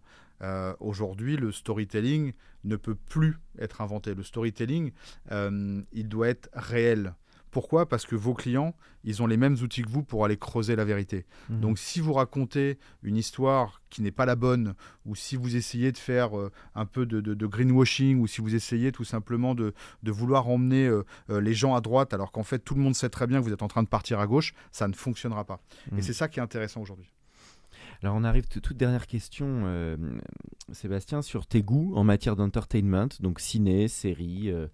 Aujourd'hui, 0.79 1.37
le 1.37 1.53
storytelling 1.53 2.35
ne 2.65 2.77
peut 2.77 2.95
plus 2.95 3.39
être 3.59 3.81
inventé. 3.81 4.15
Le 4.15 4.23
storytelling, 4.23 4.93
il 5.31 6.09
doit 6.09 6.29
être 6.29 6.51
réel. 6.53 7.15
Pourquoi? 7.51 7.89
Parce 7.89 8.07
que 8.07 8.15
vos 8.15 8.35
clients, 8.35 8.75
ils 9.05 9.23
ont 9.23 9.27
les 9.27 9.37
mêmes 9.37 9.55
outils 9.55 9.83
que 9.83 9.89
vous 9.89 10.03
pour 10.03 10.25
aller 10.25 10.37
creuser 10.37 10.77
la 10.77 10.85
vérité. 10.85 11.25
Mhm. 11.49 11.61
Donc 11.61 11.79
si 11.79 12.01
vous 12.01 12.13
racontez 12.13 12.79
une 13.03 13.17
histoire 13.17 13.81
qui 13.89 14.03
n'est 14.03 14.11
pas 14.11 14.27
la 14.27 14.37
bonne, 14.37 14.75
ou 15.05 15.15
si 15.15 15.37
vous 15.37 15.57
essayez 15.57 15.93
de 15.93 15.99
faire 15.99 16.39
euh, 16.39 16.51
un 16.75 16.87
peu 16.87 17.07
de, 17.07 17.47
greenwashing, 17.47 18.21
ou 18.21 18.27
si 18.27 18.41
vous 18.41 18.55
essayez 18.55 18.93
tout 18.93 19.05
simplement 19.05 19.55
de, 19.55 19.73
vouloir 20.05 20.49
emmener 20.49 20.87
euh, 20.87 21.05
euh, 21.31 21.41
les 21.41 21.55
gens 21.55 21.75
à 21.75 21.81
droite, 21.81 22.13
alors 22.13 22.33
qu'en 22.33 22.43
fait 22.43 22.59
tout 22.59 22.75
le 22.75 22.81
monde 22.81 22.95
sait 22.95 23.09
très 23.09 23.27
bien 23.27 23.39
que 23.39 23.45
vous 23.45 23.53
êtes 23.53 23.63
en 23.63 23.69
train 23.69 23.83
de 23.83 23.89
partir 23.89 24.21
à 24.21 24.27
gauche, 24.27 24.55
ça 24.73 24.89
ne 24.89 24.95
fonctionnera 24.95 25.45
pas. 25.45 25.61
Et 25.93 25.97
mhm. 25.97 26.03
c'est 26.03 26.13
ça 26.13 26.29
qui 26.29 26.41
est 26.41 26.43
intéressant 26.43 26.81
aujourd'hui. 26.81 27.13
Alors 28.03 28.15
on 28.17 28.25
arrive 28.25 28.47
toute 28.49 28.77
dernière 28.77 29.07
question, 29.07 29.65
Sébastien, 30.73 31.23
sur 31.23 31.47
tes 31.47 31.63
goûts 31.63 31.95
en 31.95 32.05
matière 32.05 32.37
d'entertainment, 32.37 33.09
donc 33.21 33.41
ciné, 33.41 33.89
série, 33.89 34.51
euh, 34.51 34.67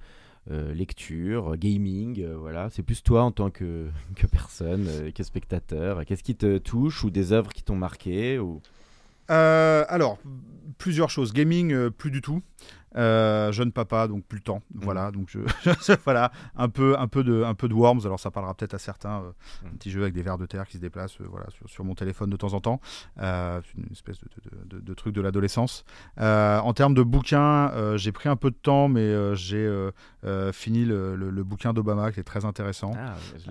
lecture, 0.51 1.57
gaming, 1.57 2.21
euh, 2.23 2.37
voilà. 2.37 2.69
C'est 2.71 2.83
plus 2.83 3.03
toi 3.03 3.23
en 3.23 3.31
tant 3.31 3.51
que, 3.51 3.91
personne, 4.31 4.87
euh, 4.89 5.11
que 5.11 5.23
spectateur. 5.23 6.05
Qu'est-ce 6.05 6.23
qui 6.23 6.35
te 6.35 6.59
touche 6.59 7.05
ou 7.05 7.11
des 7.11 7.33
œuvres 7.33 7.53
qui 7.53 7.63
t'ont 7.63 7.77
marqué 7.77 8.39
ou... 8.39 8.61
alors, 9.29 10.19
plusieurs 10.79 11.11
choses. 11.11 11.33
Gaming, 11.33 11.91
plus 11.91 12.11
du 12.11 12.21
tout. 12.21 12.43
Euh, 12.97 13.53
jeune 13.53 13.73
papa, 13.73 14.07
donc 14.09 14.25
plus 14.25 14.39
le 14.39 14.43
temps. 14.43 14.63
Mm. 14.75 14.81
Voilà, 14.83 15.11
donc 15.11 15.29
je, 15.31 15.39
voilà, 16.05 16.31
un 16.57 16.69
peu, 16.69 16.99
un 16.99 17.09
peu 17.09 17.25
de, 17.25 17.43
un 17.43 17.55
peu 17.55 17.69
de 17.69 17.75
Worms. 17.75 18.03
Alors 18.05 18.21
ça 18.21 18.31
parlera 18.31 18.55
peut-être 18.55 18.75
à 18.75 18.79
certains. 18.79 19.23
Euh, 19.23 19.31
mm. 19.63 19.67
Un 19.67 19.77
petit 19.77 19.91
jeu 19.91 20.03
avec 20.03 20.15
des 20.15 20.23
vers 20.23 20.39
de 20.39 20.47
terre 20.47 20.67
qui 20.67 20.77
se 20.77 20.83
déplacent, 20.83 21.21
euh, 21.21 21.27
voilà, 21.29 21.47
sur, 21.67 21.85
mon 21.85 21.95
téléphone 21.95 22.31
de 22.31 22.37
temps 22.37 22.53
en 22.53 22.61
temps. 22.61 22.81
une 23.19 23.63
espèce 23.91 24.19
de, 24.67 24.81
de, 24.81 24.95
truc 24.95 25.15
de 25.15 25.21
l'adolescence. 25.21 25.85
en 26.19 26.73
termes 26.75 26.95
de 26.95 27.03
bouquins, 27.03 27.97
j'ai 27.97 28.13
pris 28.13 28.29
un 28.29 28.37
peu 28.37 28.51
de 28.51 28.57
temps, 28.57 28.89
mais 28.89 29.35
j'ai 29.35 29.69
fini 30.53 30.85
le, 30.85 31.17
le, 31.17 31.45
bouquin 31.45 31.73
d'Obama 31.73 32.13
qui 32.13 32.21
est 32.21 32.25
très 32.25 32.45
intéressant. 32.45 32.93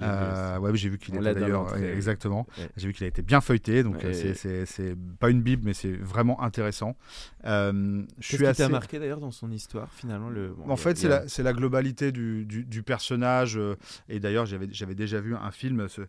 Ah, 0.01 0.59
ouais, 0.59 0.75
j'ai 0.75 0.89
vu 0.89 0.97
qu'il 0.97 1.15
était 1.15 1.33
d'ailleurs 1.33 1.75
exactement. 1.77 2.47
J'ai 2.77 2.87
vu 2.87 2.93
qu'il 2.93 3.03
a 3.05 3.07
été 3.07 3.21
bien 3.21 3.41
feuilleté, 3.41 3.83
donc 3.83 3.97
c'est 4.13 4.95
pas 5.19 5.29
une 5.29 5.41
bible, 5.41 5.63
mais 5.65 5.73
c'est 5.73 5.93
vraiment 5.93 6.41
intéressant. 6.41 6.95
je 7.43 8.05
suis 8.19 8.45
assez 8.45 8.67
marqué 8.69 8.99
d'ailleurs 8.99 9.19
dans 9.19 9.30
son 9.31 9.51
histoire 9.51 9.91
finalement 9.93 10.29
le, 10.29 10.55
En 10.67 10.75
fait, 10.75 10.97
c'est 10.97 11.07
la, 11.07 11.23
la, 11.37 11.53
globalité 11.53 12.11
du, 12.11 12.45
du, 12.45 12.83
personnage. 12.83 13.57
Euh, 13.57 13.75
et 14.09 14.19
d'ailleurs, 14.19 14.45
j'avais 14.45 14.95
déjà 14.95 15.19
vu 15.19 15.35
un 15.35 15.51
film. 15.51 15.87
Ce, 15.89 16.01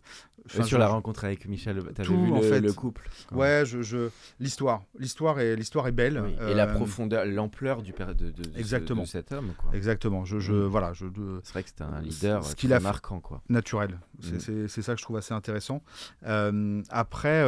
sur 0.63 0.77
la 0.77 0.87
rencontre 0.87 1.23
avec 1.25 1.47
Michel, 1.47 1.81
tu 1.95 2.01
vu 2.03 2.31
en 2.31 2.35
le, 2.35 2.41
fait, 2.41 2.59
le 2.59 2.73
couple 2.73 3.09
Ouais, 3.31 3.63
je, 3.65 3.81
je 3.81 4.09
l'histoire. 4.39 4.83
L'histoire 4.99 5.39
est, 5.39 5.55
l'histoire 5.55 5.87
est 5.87 5.91
belle. 5.91 6.21
Et 6.49 6.53
la 6.53 6.67
euh, 6.67 6.73
profondeur, 6.73 7.25
l'ampleur 7.25 7.81
du 7.81 7.93
de, 7.93 8.31
de, 8.31 8.57
Exactement. 8.57 9.05
cet 9.05 9.31
homme. 9.31 9.53
Quoi. 9.57 9.71
Exactement. 9.73 10.25
Je, 10.25 10.39
je, 10.39 10.53
mm. 10.53 10.65
voilà, 10.65 10.93
je, 10.93 11.05
c'est 11.43 11.53
vrai 11.53 11.63
que 11.63 11.69
c'était 11.69 11.83
un 11.83 12.01
leader 12.01 12.43
ce 12.43 12.55
très 12.55 12.79
marquant. 12.79 13.19
Quoi. 13.19 13.41
Naturel. 13.49 13.99
C'est 14.19 14.81
ça 14.81 14.93
que 14.93 14.99
je 14.99 15.03
trouve 15.03 15.17
assez 15.17 15.33
intéressant. 15.33 15.81
Euh, 16.25 16.81
après, 16.89 17.43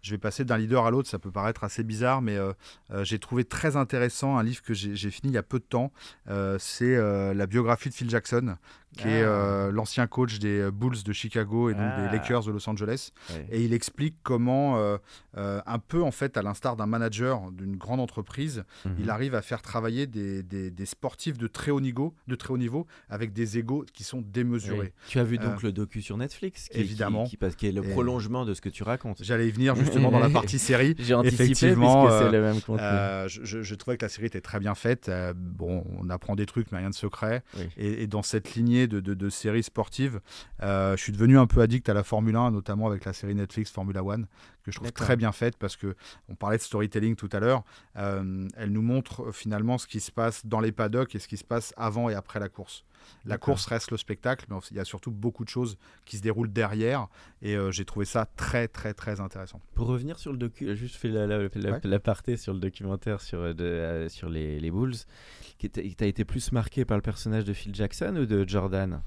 je 0.00 0.10
vais 0.10 0.18
passer 0.18 0.44
d'un 0.44 0.56
leader 0.56 0.86
à 0.86 0.90
l'autre. 0.90 1.08
Ça 1.08 1.18
peut 1.18 1.30
paraître 1.30 1.64
assez 1.64 1.82
bizarre, 1.82 2.22
mais 2.22 2.38
j'ai 3.02 3.18
trouvé 3.18 3.44
très 3.44 3.76
intéressant 3.76 4.38
un 4.38 4.42
livre 4.42 4.62
que 4.62 4.74
j'ai 4.74 5.09
fini 5.10 5.32
il 5.32 5.34
y 5.34 5.38
a 5.38 5.42
peu 5.42 5.58
de 5.58 5.64
temps. 5.64 5.92
c'est 6.58 6.96
la 7.34 7.46
biographie 7.46 7.88
de 7.88 7.94
Phil 7.94 8.10
Jackson 8.10 8.56
qui 8.96 9.08
est 9.08 9.22
ah. 9.22 9.28
euh, 9.28 9.72
l'ancien 9.72 10.06
coach 10.06 10.38
des 10.38 10.60
euh, 10.60 10.70
Bulls 10.70 11.02
de 11.04 11.12
Chicago 11.12 11.70
et 11.70 11.74
donc 11.74 11.82
des 11.96 12.06
ah. 12.08 12.12
Lakers 12.12 12.44
de 12.44 12.50
Los 12.50 12.68
Angeles. 12.68 13.12
Et 13.50 13.62
il 13.62 13.72
explique 13.72 14.16
comment, 14.22 14.78
euh, 14.78 14.98
un 15.36 15.78
peu 15.78 16.02
en 16.02 16.10
fait, 16.10 16.36
à 16.36 16.42
l'instar 16.42 16.76
d'un 16.76 16.86
manager 16.86 17.50
d'une 17.52 17.76
grande 17.76 18.00
entreprise, 18.00 18.64
il 18.84 19.04
mhm. 19.04 19.10
arrive 19.10 19.34
à 19.34 19.42
faire 19.42 19.62
travailler 19.62 20.06
des, 20.06 20.42
des, 20.42 20.86
sportifs 20.86 21.38
de 21.38 21.46
très 21.46 21.70
haut 21.70 21.80
niveau, 21.80 22.14
de 22.26 22.34
très 22.34 22.52
haut 22.52 22.58
niveau, 22.58 22.86
avec 23.08 23.32
des 23.32 23.58
égaux 23.58 23.84
qui 23.92 24.02
sont 24.02 24.22
démesurés. 24.22 24.92
Tu 25.08 25.18
as 25.18 25.24
vu 25.24 25.38
donc 25.38 25.62
le 25.62 25.72
docu 25.72 26.02
sur 26.02 26.16
Netflix, 26.16 26.68
qui, 26.68 26.78
évidemment, 26.78 27.24
qui, 27.24 27.36
parce 27.36 27.54
est 27.62 27.72
le 27.72 27.82
prolongement 27.82 28.44
de 28.44 28.54
ce 28.54 28.60
que 28.60 28.68
tu 28.68 28.82
racontes. 28.82 29.22
J'allais 29.22 29.48
y 29.48 29.50
venir 29.50 29.76
justement 29.76 30.10
dans 30.10 30.18
la 30.18 30.30
partie 30.30 30.58
série. 30.58 30.94
J'ai 30.98 31.14
anticipé 31.14 31.44
Effectivement, 31.44 32.10
c'est 32.10 32.30
le 32.30 32.42
même 32.42 32.60
contenu. 32.60 32.84
Je, 33.28 33.62
je, 33.62 33.74
trouvais 33.74 33.96
que 33.96 34.04
la 34.04 34.08
série 34.08 34.26
était 34.26 34.40
très 34.40 34.58
bien 34.58 34.74
faite. 34.74 35.10
bon, 35.36 35.84
on 35.98 36.10
apprend 36.10 36.34
des 36.34 36.46
trucs, 36.46 36.72
mais 36.72 36.78
rien 36.78 36.90
de 36.90 36.94
secret. 36.94 37.42
Et, 37.76 38.02
et 38.02 38.06
dans 38.06 38.22
cette 38.22 38.54
lignée 38.54 38.79
de, 38.86 39.28
séries 39.30 39.62
sportives. 39.62 40.20
Euh, 40.62 40.96
je 40.96 41.02
suis 41.02 41.12
devenu 41.12 41.38
un 41.38 41.46
peu 41.46 41.60
addict 41.60 41.88
à 41.88 41.94
la 41.94 42.02
Formule 42.02 42.36
1, 42.36 42.50
notamment 42.50 42.86
avec 42.86 43.04
la 43.04 43.12
série 43.12 43.34
Netflix 43.34 43.70
Formula 43.70 44.02
One, 44.02 44.26
que 44.62 44.70
je 44.70 44.76
trouve 44.76 44.92
très 44.92 45.16
bien 45.16 45.32
faite 45.32 45.56
parce 45.56 45.76
que 45.76 45.94
on 46.28 46.34
parlait 46.34 46.58
de 46.58 46.62
storytelling 46.62 47.16
tout 47.16 47.28
à 47.32 47.40
l'heure. 47.40 47.64
Euh, 47.96 48.48
elle 48.56 48.70
nous 48.70 48.82
montre 48.82 49.28
euh, 49.28 49.32
finalement 49.32 49.78
ce 49.78 49.86
qui 49.86 50.00
se 50.00 50.10
passe 50.10 50.46
dans 50.46 50.60
les 50.60 50.72
paddocks 50.72 51.14
et 51.14 51.18
ce 51.18 51.28
qui 51.28 51.36
se 51.36 51.44
passe 51.44 51.72
avant 51.76 52.08
et 52.08 52.14
après 52.14 52.40
la 52.40 52.48
course. 52.48 52.84
La 53.24 53.38
course 53.38 53.66
reste 53.66 53.90
le 53.90 53.96
spectacle, 53.96 54.46
mais 54.48 54.56
il 54.70 54.76
y 54.76 54.80
a 54.80 54.84
surtout 54.84 55.10
beaucoup 55.10 55.44
de 55.44 55.48
choses 55.48 55.78
qui 56.04 56.16
se 56.16 56.22
déroulent 56.22 56.52
derrière. 56.52 57.08
Et 57.42 57.56
j'ai 57.70 57.84
trouvé 57.84 58.04
ça 58.04 58.26
très, 58.36 58.68
très, 58.68 58.94
très 58.94 59.20
intéressant. 59.20 59.60
Pour 59.74 59.86
revenir 59.86 60.18
sur 60.18 60.32
le 60.32 60.38
docu, 60.38 60.76
juste 60.76 60.96
fait 60.96 61.08
l'aparté 61.08 62.32
la, 62.32 62.36
sur 62.36 62.52
le 62.52 62.60
documentaire 62.60 63.20
sur, 63.20 63.54
sur 64.08 64.28
les, 64.28 64.60
les 64.60 64.70
Bulls 64.70 64.94
qui 65.58 65.70
t'a 65.70 66.06
été 66.06 66.24
plus 66.24 66.52
marqué 66.52 66.84
par 66.84 66.96
le 66.96 67.02
personnage 67.02 67.44
de 67.44 67.52
Phil 67.52 67.74
Jackson 67.74 68.16
ou 68.16 68.26
de 68.26 68.48
Jordan? 68.48 69.00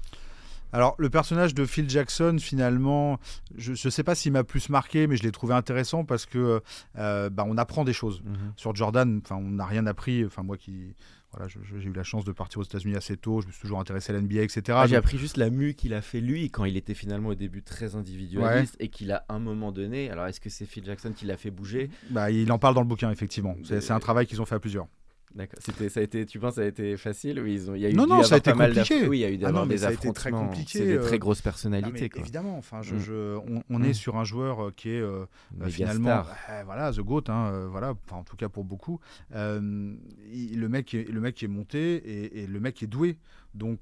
Alors, 0.74 0.96
le 0.98 1.08
personnage 1.08 1.54
de 1.54 1.66
Phil 1.66 1.88
Jackson, 1.88 2.36
finalement, 2.40 3.20
je 3.56 3.70
ne 3.70 3.90
sais 3.90 4.02
pas 4.02 4.16
s'il 4.16 4.32
m'a 4.32 4.42
plus 4.42 4.70
marqué, 4.70 5.06
mais 5.06 5.16
je 5.16 5.22
l'ai 5.22 5.30
trouvé 5.30 5.54
intéressant 5.54 6.04
parce 6.04 6.26
que 6.26 6.62
euh, 6.98 7.30
bah, 7.30 7.44
on 7.46 7.56
apprend 7.58 7.84
des 7.84 7.92
choses. 7.92 8.20
Mhm. 8.24 8.54
Sur 8.56 8.74
Jordan, 8.74 9.20
on 9.30 9.40
n'a 9.50 9.66
rien 9.66 9.86
appris. 9.86 10.24
Enfin, 10.24 10.42
moi 10.42 10.56
qui. 10.56 10.96
Voilà, 11.30 11.48
j'ai 11.48 11.88
eu 11.88 11.92
la 11.92 12.02
chance 12.02 12.24
de 12.24 12.32
partir 12.32 12.58
aux 12.60 12.64
États-Unis 12.64 12.94
assez 12.94 13.16
tôt, 13.16 13.40
je 13.40 13.48
me 13.48 13.52
suis 13.52 13.60
toujours 13.60 13.80
intéressé 13.80 14.12
à 14.12 14.16
l'NBA, 14.16 14.42
etc. 14.42 14.62
Ah, 14.70 14.86
j'ai 14.86 14.94
appris 14.94 15.18
juste 15.18 15.36
la 15.36 15.50
mue 15.50 15.74
qu'il 15.74 15.92
a 15.92 16.00
fait 16.00 16.20
lui 16.20 16.48
quand 16.48 16.64
il 16.64 16.76
était 16.76 16.94
finalement 16.94 17.30
au 17.30 17.34
début 17.34 17.62
très 17.62 17.96
individualiste 17.96 18.76
et 18.78 18.88
qu'il 18.88 19.10
a 19.10 19.24
un 19.28 19.40
moment 19.40 19.72
donné. 19.72 20.10
Alors, 20.10 20.26
est-ce 20.26 20.40
que 20.40 20.48
c'est 20.48 20.64
Phil 20.64 20.84
Jackson 20.84 21.12
qui 21.12 21.26
l'a 21.26 21.36
fait 21.36 21.50
bouger? 21.50 21.90
Bah, 22.10 22.30
Il 22.30 22.50
en 22.52 22.58
parle 22.58 22.74
dans 22.74 22.82
le 22.82 22.86
bouquin, 22.86 23.10
effectivement. 23.12 23.56
C'est 23.64 23.90
un 23.90 24.00
travail 24.00 24.26
qu'ils 24.26 24.42
ont 24.42 24.44
fait 24.44 24.56
à 24.56 24.60
plusieurs. 24.60 24.86
D'accord. 25.34 25.58
Ça 25.60 26.00
a 26.00 26.02
été, 26.02 26.26
tu 26.26 26.38
penses, 26.38 26.54
ça 26.54 26.60
a 26.60 26.64
été 26.64 26.96
facile 26.96 27.40
ou 27.40 27.46
ils 27.46 27.68
ont, 27.68 27.74
il 27.74 27.80
y 27.80 27.86
a 27.86 27.90
eu 27.90 27.94
non, 27.94 28.06
non, 28.06 28.22
ça 28.22 28.36
a 28.36 28.38
été 28.38 28.52
compliqué. 28.52 29.08
Oui, 29.08 29.18
il 29.18 29.20
y 29.20 29.24
a 29.24 29.30
eu 29.30 29.38
ah 29.42 29.50
non, 29.50 29.66
des 29.66 29.78
ça 29.78 29.88
a 29.88 29.92
été 29.92 30.12
très 30.12 30.30
compliqué. 30.30 30.78
C'est 30.78 30.86
des 30.86 31.00
très 31.00 31.16
euh, 31.16 31.18
grosses 31.18 31.42
personnalités. 31.42 32.08
quoi. 32.08 32.20
Évidemment, 32.20 32.56
enfin, 32.56 32.82
je, 32.82 32.94
mm. 32.94 32.98
je, 33.00 33.38
on, 33.68 33.82
est 33.82 33.88
mm. 33.90 33.94
sur 33.94 34.16
un 34.16 34.22
joueur 34.22 34.66
euh, 34.66 34.70
qui 34.70 34.90
est 34.90 35.00
euh, 35.00 35.26
finalement, 35.66 36.22
voilà, 36.64 36.92
the 36.92 37.00
goat, 37.00 37.24
hein, 37.28 37.66
voilà, 37.68 37.94
en 38.12 38.22
tout 38.22 38.36
cas 38.36 38.48
pour 38.48 38.62
beaucoup. 38.62 39.00
le 39.32 40.68
mec, 40.68 40.92
le 40.92 41.20
mec 41.20 41.42
est 41.42 41.48
monté 41.48 41.94
et, 41.96 42.42
et, 42.42 42.46
le 42.46 42.60
mec 42.60 42.82
est 42.84 42.86
doué, 42.86 43.18
donc 43.54 43.80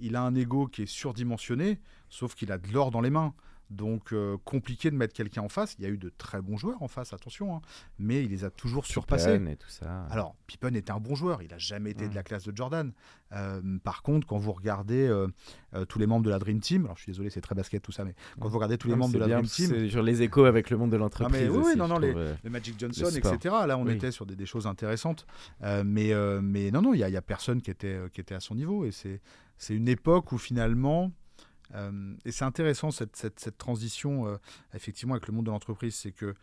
il 0.00 0.16
a 0.16 0.22
un 0.22 0.34
ego 0.34 0.66
qui 0.66 0.82
est 0.82 0.86
surdimensionné, 0.86 1.78
sauf 2.08 2.34
qu'il 2.34 2.52
a 2.52 2.58
de 2.58 2.72
l'or 2.72 2.90
dans 2.90 3.02
les 3.02 3.10
mains. 3.10 3.34
Donc 3.70 4.12
euh, 4.12 4.36
compliqué 4.44 4.90
de 4.90 4.96
mettre 4.96 5.12
quelqu'un 5.12 5.42
en 5.42 5.48
face. 5.48 5.74
Il 5.78 5.84
y 5.84 5.86
a 5.86 5.90
eu 5.90 5.98
de 5.98 6.12
très 6.16 6.40
bons 6.40 6.56
joueurs 6.56 6.82
en 6.82 6.88
face, 6.88 7.12
attention, 7.12 7.56
hein. 7.56 7.60
mais 7.98 8.22
il 8.22 8.30
les 8.30 8.44
a 8.44 8.50
toujours 8.50 8.86
surpassés. 8.86 9.34
et 9.34 9.56
tout 9.56 9.68
ça. 9.68 10.06
Alors 10.10 10.36
Pippen 10.46 10.74
était 10.74 10.92
un 10.92 11.00
bon 11.00 11.14
joueur, 11.16 11.42
il 11.42 11.50
n'a 11.50 11.58
jamais 11.58 11.90
été 11.90 12.08
de 12.08 12.14
la 12.14 12.22
classe 12.22 12.44
de 12.44 12.56
Jordan. 12.56 12.92
Euh, 13.32 13.60
par 13.82 14.02
contre, 14.02 14.24
quand 14.24 14.38
vous 14.38 14.52
regardez 14.52 15.08
euh, 15.08 15.26
tous 15.88 15.98
les 15.98 16.06
membres 16.06 16.24
de 16.24 16.30
la 16.30 16.38
Dream 16.38 16.60
Team, 16.60 16.84
alors 16.84 16.96
je 16.96 17.02
suis 17.02 17.12
désolé, 17.12 17.28
c'est 17.28 17.40
très 17.40 17.56
basket 17.56 17.82
tout 17.82 17.90
ça, 17.90 18.04
mais 18.04 18.14
quand 18.40 18.48
vous 18.48 18.56
regardez 18.56 18.78
tous 18.78 18.88
les 18.88 18.94
membres 18.94 19.14
de 19.14 19.18
la 19.18 19.26
Dream 19.26 19.46
Team, 19.46 19.88
sur 19.90 20.02
les 20.02 20.22
échos 20.22 20.44
avec 20.44 20.70
le 20.70 20.76
monde 20.76 20.92
de 20.92 20.96
l'entreprise. 20.96 21.50
Oui, 21.50 21.74
non, 21.76 21.88
non, 21.88 21.98
les, 21.98 22.14
Magic 22.48 22.78
Johnson, 22.78 23.08
etc. 23.08 23.54
Là, 23.66 23.76
on 23.78 23.86
était 23.88 24.12
sur 24.12 24.26
des, 24.26 24.46
choses 24.46 24.66
intéressantes, 24.66 25.26
mais 25.84 26.12
mais 26.40 26.70
non, 26.70 26.82
non, 26.82 26.94
il 26.94 27.04
n'y 27.04 27.16
a, 27.16 27.18
a, 27.18 27.22
personne 27.22 27.60
qui 27.60 27.70
était 27.70 27.98
qui 28.12 28.20
était 28.20 28.34
à 28.34 28.40
son 28.40 28.54
niveau 28.54 28.84
et 28.84 28.92
c'est 28.92 29.20
c'est 29.58 29.74
une 29.74 29.88
époque 29.88 30.32
où 30.32 30.38
finalement 30.38 31.10
et 32.24 32.32
c'est 32.32 32.44
intéressant 32.44 32.90
cette, 32.90 33.16
cette, 33.16 33.58
transition, 33.58 34.26
euh, 34.26 34.36
effectivement, 34.74 35.14
avec 35.14 35.26
le 35.26 35.34
monde 35.34 35.46
de 35.46 35.50
l'entreprise. 35.50 35.94
C'est 35.94 36.12
que 36.12 36.34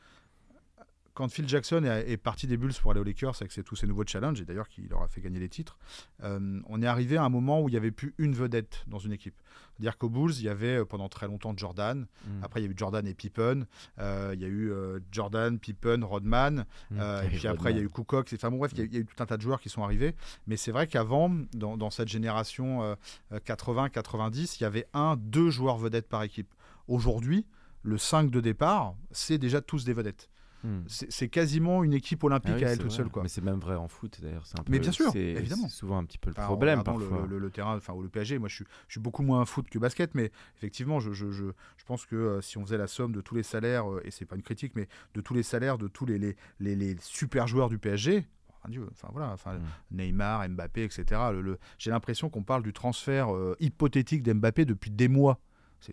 quand 1.13 1.29
Phil 1.29 1.47
Jackson 1.47 1.83
est, 1.83 2.17
parti 2.17 2.47
des 2.47 2.57
Bulls 2.57 2.73
pour 2.81 2.91
aller 2.91 2.99
aux 2.99 3.03
Lakers 3.03 3.35
avec 3.39 3.53
tous 3.63 3.75
ces 3.75 3.85
nouveaux 3.85 4.05
challenges, 4.05 4.41
et 4.41 4.45
d'ailleurs 4.45 4.67
qui 4.67 4.87
leur 4.87 5.03
a 5.03 5.07
fait 5.07 5.21
gagner 5.21 5.39
les 5.39 5.49
titres, 5.49 5.77
euh, 6.23 6.59
on 6.67 6.81
est 6.81 6.87
arrivé 6.87 7.17
à 7.17 7.23
un 7.23 7.29
moment 7.29 7.61
où 7.61 7.69
il 7.69 7.73
n'y 7.73 7.77
avait 7.77 7.91
plus 7.91 8.15
une 8.17 8.33
vedette 8.33 8.83
dans 8.87 8.99
une 8.99 9.11
équipe. 9.11 9.35
C'est-à-dire 9.73 9.97
qu'aux 9.97 10.09
Bulls, 10.09 10.33
il 10.37 10.43
y 10.43 10.49
avait 10.49 10.77
euh, 10.77 10.85
pendant 10.85 11.09
très 11.09 11.27
longtemps 11.27 11.53
Jordan, 11.55 12.07
mm. 12.25 12.43
après 12.43 12.61
il 12.61 12.65
y 12.65 12.67
a 12.67 12.71
eu 12.71 12.73
Jordan 12.75 13.05
et 13.05 13.13
Pippen, 13.13 13.65
euh, 13.99 14.31
il 14.33 14.41
y 14.41 14.45
a 14.45 14.47
eu 14.47 14.71
Jordan, 15.11 15.59
Pippen, 15.59 16.03
Rodman, 16.03 16.65
mm. 16.89 16.99
et 17.23 17.27
puis 17.27 17.47
après 17.47 17.71
il 17.71 17.77
y 17.77 17.79
a 17.79 17.83
eu 17.83 17.89
Kukoc, 17.89 18.31
enfin 18.33 18.49
bon 18.49 18.57
bref, 18.57 18.71
il 18.75 18.93
y, 18.93 18.97
a, 18.97 18.99
eu 18.99 19.05
tout 19.05 19.21
un 19.21 19.25
tas 19.25 19.37
de 19.37 19.41
joueurs 19.41 19.59
qui 19.59 19.69
sont 19.69 19.83
arrivés, 19.83 20.15
mais 20.47 20.57
c'est 20.57 20.71
vrai 20.71 20.87
qu'avant, 20.87 21.29
dans, 21.53 21.77
dans, 21.77 21.91
cette 21.91 22.07
génération 22.07 22.95
80-90, 23.31 24.57
il 24.59 24.63
y 24.63 24.65
avait 24.65 24.87
un, 24.93 25.15
deux 25.17 25.51
joueurs 25.51 25.77
vedettes 25.77 26.07
par 26.07 26.23
équipe. 26.23 26.51
Aujourd'hui, 26.87 27.45
le 27.83 27.97
5 27.97 28.31
de 28.31 28.41
départ, 28.41 28.95
c'est 29.11 29.37
déjà 29.37 29.61
tous 29.61 29.85
des 29.85 29.93
vedettes. 29.93 30.29
Hmm. 30.63 30.83
C'est 30.87 31.27
quasiment 31.27 31.83
une 31.83 31.93
équipe 31.93 32.23
olympique 32.23 32.55
ah 32.61 32.67
à 32.67 32.69
elle 32.69 32.77
toute 32.77 32.91
seule. 32.91 33.09
Quoi. 33.09 33.23
Mais 33.23 33.29
c'est 33.29 33.43
même 33.43 33.59
vrai 33.59 33.75
en 33.75 33.87
foot 33.87 34.19
d'ailleurs. 34.21 34.45
Mais 34.69 34.79
bien 34.79 34.91
sûr, 34.91 35.13
évidemment. 35.15 35.67
C'est 35.67 35.75
souvent 35.75 35.97
un 35.97 36.05
petit 36.05 36.17
peu 36.17 36.29
le 36.29 36.35
problème. 36.35 36.83
Parfois. 36.83 37.27
Le, 37.29 37.37
le, 37.37 37.49
terrain, 37.51 37.75
enfin, 37.75 37.93
le 38.01 38.09
PSG, 38.09 38.39
moi 38.39 38.47
je 38.47 38.55
suis, 38.55 38.65
je 38.87 38.93
suis 38.93 39.01
beaucoup 39.01 39.23
moins 39.23 39.45
foot 39.45 39.69
que 39.69 39.77
basket, 39.77 40.15
mais 40.15 40.31
effectivement, 40.57 40.99
je, 40.99 41.11
je, 41.11 41.31
je, 41.31 41.45
je 41.77 41.85
pense 41.85 42.05
que 42.05 42.15
euh, 42.15 42.41
si 42.41 42.57
on 42.57 42.65
faisait 42.65 42.77
la 42.77 42.87
somme 42.87 43.11
de 43.11 43.21
tous 43.21 43.35
les 43.35 43.43
salaires, 43.43 43.91
euh, 43.91 44.01
et 44.05 44.11
c'est 44.11 44.25
pas 44.25 44.35
une 44.35 44.41
critique, 44.41 44.73
mais 44.75 44.87
de 45.13 45.21
tous 45.21 45.33
les 45.33 45.43
salaires 45.43 45.77
de 45.77 45.87
tous 45.87 46.05
les, 46.05 46.17
les, 46.17 46.35
les, 46.59 46.75
les 46.75 46.95
super 47.01 47.47
joueurs 47.47 47.69
du 47.69 47.77
PSG, 47.77 48.25
Dieu, 48.69 48.87
enfin 48.91 49.09
voilà, 49.11 49.31
enfin, 49.31 49.55
hmm. 49.55 49.97
Neymar, 49.97 50.47
Mbappé, 50.49 50.83
etc. 50.83 51.21
Le, 51.31 51.57
J'ai 51.77 51.91
l'impression 51.91 52.29
qu'on 52.29 52.43
parle 52.43 52.63
du 52.63 52.73
transfert 52.73 53.33
euh, 53.33 53.55
hypothétique 53.59 54.23
d'Mbappé 54.23 54.65
depuis 54.65 54.91
des 54.91 55.07
mois. 55.07 55.39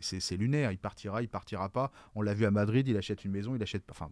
C'est 0.01 0.37
lunaire. 0.37 0.73
Il 0.73 0.79
partira, 0.79 1.23
il 1.23 1.29
partira 1.29 1.69
pas. 1.69 1.91
On 2.15 2.23
l'a 2.23 2.35
vu 2.35 2.45
à 2.45 2.51
Madrid, 2.51 2.87
il 2.89 2.97
achète 2.97 3.25
une 3.25 3.33
maison, 3.33 3.55
il 3.55 3.63
achète. 3.63 3.85
Enfin, 3.91 4.09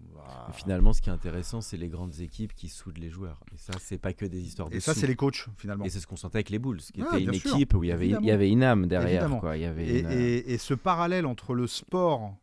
Finalement, 0.53 0.93
ce 0.93 1.01
qui 1.01 1.11
est 1.11 1.13
intéressant, 1.13 1.61
c'est 1.61 1.77
les 1.77 1.89
grandes 1.89 2.21
équipes 2.21 2.55
qui 2.55 2.69
soudent 2.69 2.99
les 2.99 3.11
joueurs. 3.11 3.41
Et 3.55 3.59
ça, 3.59 3.73
c'est 3.81 3.99
pas 3.99 4.13
que 4.13 4.27
des 4.27 4.41
histoires 4.41 4.69
de. 4.69 4.77
Et 4.77 4.81
ça, 4.81 4.95
c'est 4.95 5.07
les 5.07 5.17
coachs 5.17 5.47
finalement. 5.57 5.85
Et 5.85 5.91
c'est 5.91 6.01
ce 6.01 6.07
qu'on 6.07 6.17
sentait 6.17 6.39
avec 6.39 6.51
les 6.51 6.59
Bulls, 6.59 6.81
qui 6.81 7.01
était 7.01 7.23
une 7.23 7.35
équipe 7.35 7.75
où 7.75 7.85
il 7.85 7.89
y 7.89 7.93
avait, 7.93 8.09
il 8.09 8.25
y 8.25 8.31
avait 8.31 8.51
une 8.51 8.63
âme 8.63 8.87
derrière. 8.87 9.29
Quoi. 9.41 9.57
Il 9.57 9.63
y 9.63 9.67
avait 9.67 9.87
et, 9.87 10.53
et, 10.53 10.59
ce 10.59 10.75
parallèle 10.75 11.27
entre 11.27 11.55
le 11.55 11.67
sport 11.67 12.35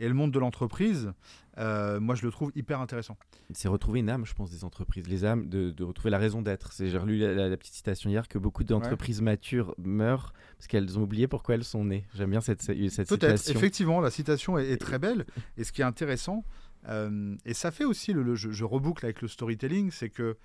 et 0.00 0.08
le 0.08 0.14
monde 0.14 0.32
de 0.32 0.38
l'entreprise, 0.38 1.12
euh, 1.58 2.00
moi 2.00 2.14
je 2.14 2.24
le 2.24 2.32
trouve 2.32 2.50
hyper 2.56 2.80
intéressant. 2.80 3.16
C'est 3.52 3.68
retrouver 3.68 4.00
une 4.00 4.08
âme, 4.08 4.24
je 4.24 4.34
pense, 4.34 4.50
des 4.50 4.64
entreprises, 4.64 5.06
les 5.06 5.24
âmes, 5.24 5.48
de, 5.48 5.84
retrouver 5.84 6.10
la 6.10 6.18
raison 6.18 6.42
d'être. 6.42 6.72
J'ai 6.76 6.98
relu 6.98 7.18
la, 7.18 7.56
petite 7.56 7.74
citation 7.74 8.10
hier 8.10 8.26
que 8.26 8.38
beaucoup 8.38 8.64
d'entreprises 8.64 9.20
matures 9.20 9.74
meurent 9.78 10.32
parce 10.56 10.66
qu'elles 10.66 10.98
ont 10.98 11.02
oublié 11.02 11.28
pourquoi 11.28 11.54
elles 11.54 11.64
sont 11.64 11.84
nées. 11.84 12.06
J'aime 12.14 12.30
bien 12.30 12.40
cette, 12.40 12.62
cette 12.62 13.08
citation. 13.08 13.54
Effectivement, 13.54 14.00
la 14.00 14.10
citation 14.10 14.58
est, 14.58 14.78
très 14.78 14.98
belle. 14.98 15.26
Et 15.58 15.64
ce 15.64 15.72
qui 15.72 15.82
est 15.82 15.84
intéressant, 15.84 16.44
euh, 16.88 17.36
et 17.44 17.52
ça 17.52 17.70
fait 17.70 17.84
aussi, 17.84 18.14
le, 18.14 18.34
je, 18.34 18.64
reboucle 18.64 19.04
avec 19.04 19.20
le 19.20 19.28
storytelling, 19.28 19.90
c'est 19.90 20.08
que 20.08 20.38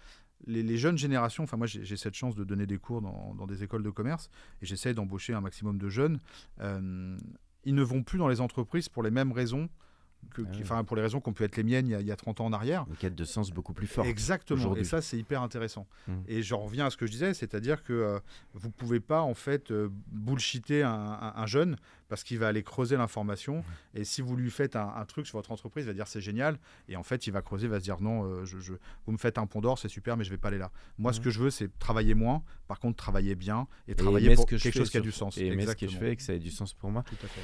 les, 0.48 0.78
jeunes 0.78 0.98
générations, 0.98 1.44
enfin 1.44 1.58
moi 1.58 1.66
j'ai 1.66 1.98
cette 1.98 2.14
chance 2.14 2.36
de 2.36 2.44
donner 2.44 2.66
des 2.66 2.78
cours 2.78 3.02
dans, 3.02 3.48
des 3.48 3.64
écoles 3.64 3.84
de 3.84 3.90
commerce 3.90 4.30
et 4.62 4.66
j'essaie 4.66 4.94
d'embaucher 4.94 5.34
un 5.34 5.42
maximum 5.42 5.78
de 5.78 5.90
jeunes. 5.90 6.20
Euh, 6.60 7.18
ils 7.66 7.76
ne 7.76 7.84
vont 7.84 8.04
plus 8.04 8.18
dans 8.18 8.28
les 8.28 8.42
entreprises 8.42 8.90
pour 8.90 9.04
les 9.04 9.12
mêmes 9.12 9.32
raisons 9.32 9.70
que, 10.34 10.42
ah 10.42 10.58
enfin, 10.62 10.84
pour 10.84 10.96
les 10.96 11.02
raisons 11.02 11.20
qu'on 11.20 11.34
peut 11.34 11.44
être 11.44 11.58
les 11.58 11.64
miennes 11.64 11.88
il 11.88 12.06
y, 12.06 12.12
a, 12.12 12.16
30 12.16 12.42
ans 12.42 12.46
en 12.46 12.54
arrière. 12.54 12.86
Une 12.90 12.96
quête 12.96 13.16
de 13.16 13.26
sens 13.26 13.52
beaucoup 13.52 13.74
plus 13.74 13.88
forte. 13.88 14.08
Exactement. 14.08 14.76
Et 14.76 14.84
ça, 14.84 15.02
c'est 15.02 15.18
hyper 15.18 15.42
intéressant. 15.42 15.88
Mmh. 16.08 16.14
Et 16.28 16.42
j'en 16.42 16.60
reviens 16.60 16.88
à 16.88 16.90
ce 16.90 16.98
que 16.98 17.06
je 17.06 17.12
disais, 17.12 17.34
c'est-à-dire 17.34 17.84
que 17.84 17.94
euh, 17.94 18.20
vous 18.54 18.72
pouvez 18.72 19.00
pas 19.00 19.22
en 19.22 19.34
fait 19.34 19.72
euh, 19.72 19.90
bullshiter 20.08 20.84
un, 20.84 21.46
jeune 21.46 21.78
parce 22.08 22.24
qu'il 22.24 22.40
va 22.40 22.48
aller 22.48 22.64
creuser 22.64 22.98
l'information. 22.98 23.64
Et 23.94 24.04
si 24.04 24.22
vous 24.22 24.36
lui 24.36 24.52
faites 24.52 24.76
un, 24.76 25.06
truc 25.08 25.28
sur 25.28 25.38
votre 25.38 25.52
entreprise, 25.52 25.86
il 25.86 25.88
va 25.88 25.94
dire 25.94 26.08
c'est 26.08 26.22
génial. 26.22 26.58
Et 26.88 26.96
en 26.96 27.04
fait, 27.04 27.28
il 27.28 27.32
va 27.32 27.42
creuser, 27.42 27.66
il 27.66 27.70
va 27.70 27.80
se 27.80 27.84
dire 27.84 28.02
non, 28.02 28.24
euh, 28.26 28.46
je, 28.46 28.74
vous 29.06 29.12
me 29.12 29.18
faites 29.18 29.38
un 29.38 29.48
pont 29.48 29.62
d'or, 29.62 29.80
c'est 29.80 29.90
super, 29.90 30.18
mais 30.18 30.24
je 30.24 30.30
vais 30.30 30.38
pas 30.38 30.50
aller 30.50 30.58
là. 30.58 30.72
Moi, 30.98 31.14
ce 31.14 31.20
que 31.20 31.30
je 31.30 31.40
veux, 31.40 31.50
c'est 31.50 31.78
travailler 31.80 32.14
moins. 32.14 32.44
Par 32.68 32.80
contre, 32.80 32.98
travailler 32.98 33.36
bien 33.36 33.68
et 33.88 33.96
travailler 33.96 34.36
pour 34.36 34.46
quelque 34.46 34.72
chose 34.72 34.90
qui 34.90 34.98
a 34.98 35.02
du 35.02 35.12
sens. 35.12 35.38
Et 35.38 35.52
ce 35.66 35.76
que 35.76 35.88
je 35.88 35.98
fais 35.98 36.12
et 36.12 36.16
que 36.16 36.22
ça 36.22 36.34
ait 36.34 36.40
du 36.40 36.52
sens 36.52 36.74
pour 36.74 36.92
moi. 36.92 37.04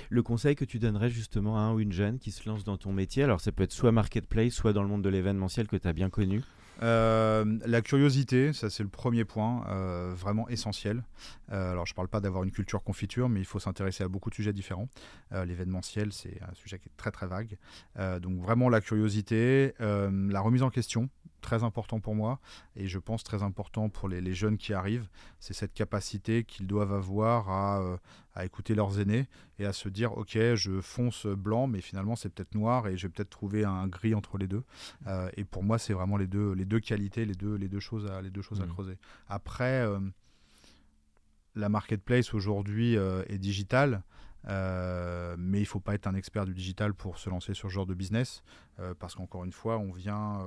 Le 0.10 0.24
conseil 0.24 0.56
que 0.56 0.65
tu 0.65 0.80
donnerais 0.80 1.10
justement 1.10 1.58
à 1.58 1.62
un 1.62 1.74
ou 1.74 1.80
une 1.80 1.91
jeune 1.91 2.19
qui 2.19 2.32
se 2.32 2.47
lance 2.47 2.63
dans 2.63 2.78
ton 2.78 2.91
métier, 2.91 3.24
alors 3.24 3.41
ça 3.41 3.52
peut 3.52 3.63
être 3.63 3.71
soit 3.71 3.91
marketplace, 3.91 4.54
soit 4.54 4.74
dans 4.74 4.84
le 4.84 4.89
monde 4.89 5.04
de 5.04 5.10
l'événementiel 5.10 5.67
que 5.67 5.76
tu 5.76 5.88
as 5.88 5.93
bien 5.93 6.10
connu. 6.10 6.41
Euh, 6.82 7.60
la 7.66 7.82
curiosité, 7.82 8.54
ça 8.54 8.70
c'est 8.70 8.84
le 8.84 8.90
premier 8.90 9.26
point, 9.26 9.66
euh, 9.70 10.14
vraiment 10.16 10.48
essentiel. 10.50 11.04
Euh, 11.52 11.72
alors 11.72 11.86
je 11.86 11.94
ne 11.94 11.96
parle 11.96 12.08
pas 12.08 12.22
d'avoir 12.22 12.44
une 12.44 12.52
culture 12.52 12.84
confiture, 12.84 13.30
mais 13.30 13.40
il 13.40 13.46
faut 13.46 13.60
s'intéresser 13.60 14.04
à 14.04 14.08
beaucoup 14.08 14.30
de 14.30 14.36
sujets 14.36 14.54
différents. 14.54 14.88
L'événementiel, 15.32 16.12
c'est 16.12 16.42
un 16.42 16.54
sujet 16.54 16.78
qui 16.80 16.90
est 16.90 16.98
très 16.98 17.12
très 17.12 17.28
vague. 17.28 17.58
donc 18.20 18.40
vraiment 18.40 18.70
la 18.70 18.82
curiosité, 18.82 19.74
la 19.80 20.42
remise 20.42 20.64
en 20.64 20.70
question, 20.70 21.10
très 21.42 21.64
important 21.64 22.00
pour 22.00 22.16
moi 22.16 22.40
et 22.76 22.88
je 22.88 23.00
pense 23.00 23.24
très 23.24 23.44
important 23.44 23.90
pour 23.90 24.08
les, 24.08 24.34
jeunes 24.34 24.58
qui 24.58 24.74
arrivent. 24.74 25.10
C'est 25.40 25.54
cette 25.54 25.74
capacité 25.74 26.44
qu'ils 26.44 26.68
doivent 26.68 26.94
avoir 26.94 27.50
à, 27.50 27.98
à, 28.34 28.46
écouter 28.46 28.76
leurs 28.76 29.00
aînés 29.00 29.28
et 29.60 29.66
à 29.66 29.74
se 29.74 29.90
dire 29.90 30.18
ok 30.18 30.38
je 30.56 30.80
fonce 30.80 31.26
blanc 31.26 31.68
mais 31.68 31.82
finalement 31.82 32.16
c'est 32.16 32.30
peut-être 32.30 32.56
noir 32.56 32.88
et 32.88 32.98
je 32.98 33.08
vais 33.08 33.12
peut-être 33.12 33.30
trouver 33.30 33.66
un 33.66 33.88
gris 33.88 34.16
entre 34.16 34.38
les 34.38 34.48
deux. 34.48 34.64
et 35.36 35.44
pour 35.44 35.64
moi 35.64 35.78
c'est 35.78 35.94
vraiment 35.94 36.18
les 36.18 36.28
deux, 36.28 36.54
les 36.54 36.66
deux 36.66 36.80
qualités, 36.80 37.26
les 37.26 37.36
deux, 37.36 37.56
les 37.56 37.68
deux 37.68 37.80
choses 37.80 38.10
à, 38.10 38.22
les 38.22 38.30
deux 38.30 38.42
choses 38.42 38.62
à 38.62 38.66
mmh. 38.66 38.70
creuser. 38.70 38.98
Après, 39.28 39.82
euh, 39.82 40.00
la 41.56 41.70
marketplace 41.70 42.34
aujourd'hui 42.34 42.98
euh, 42.98 43.24
est 43.28 43.38
digitale. 43.38 44.04
Euh, 44.48 45.36
mais 45.38 45.60
il 45.60 45.64
ne 45.64 45.68
faut 45.68 45.80
pas 45.80 45.94
être 45.94 46.08
un 46.08 46.16
expert 46.16 46.46
du 46.46 46.56
digital 46.56 46.96
pour 46.96 47.20
se 47.20 47.30
lancer 47.30 47.54
sur 47.54 47.70
ce 47.70 47.74
genre 47.76 47.86
de 47.86 47.94
business, 47.94 48.42
parce 48.98 49.14
qu'encore 49.14 49.44
une 49.44 49.52
fois, 49.52 49.78
on 49.78 49.92
vient 49.92 50.44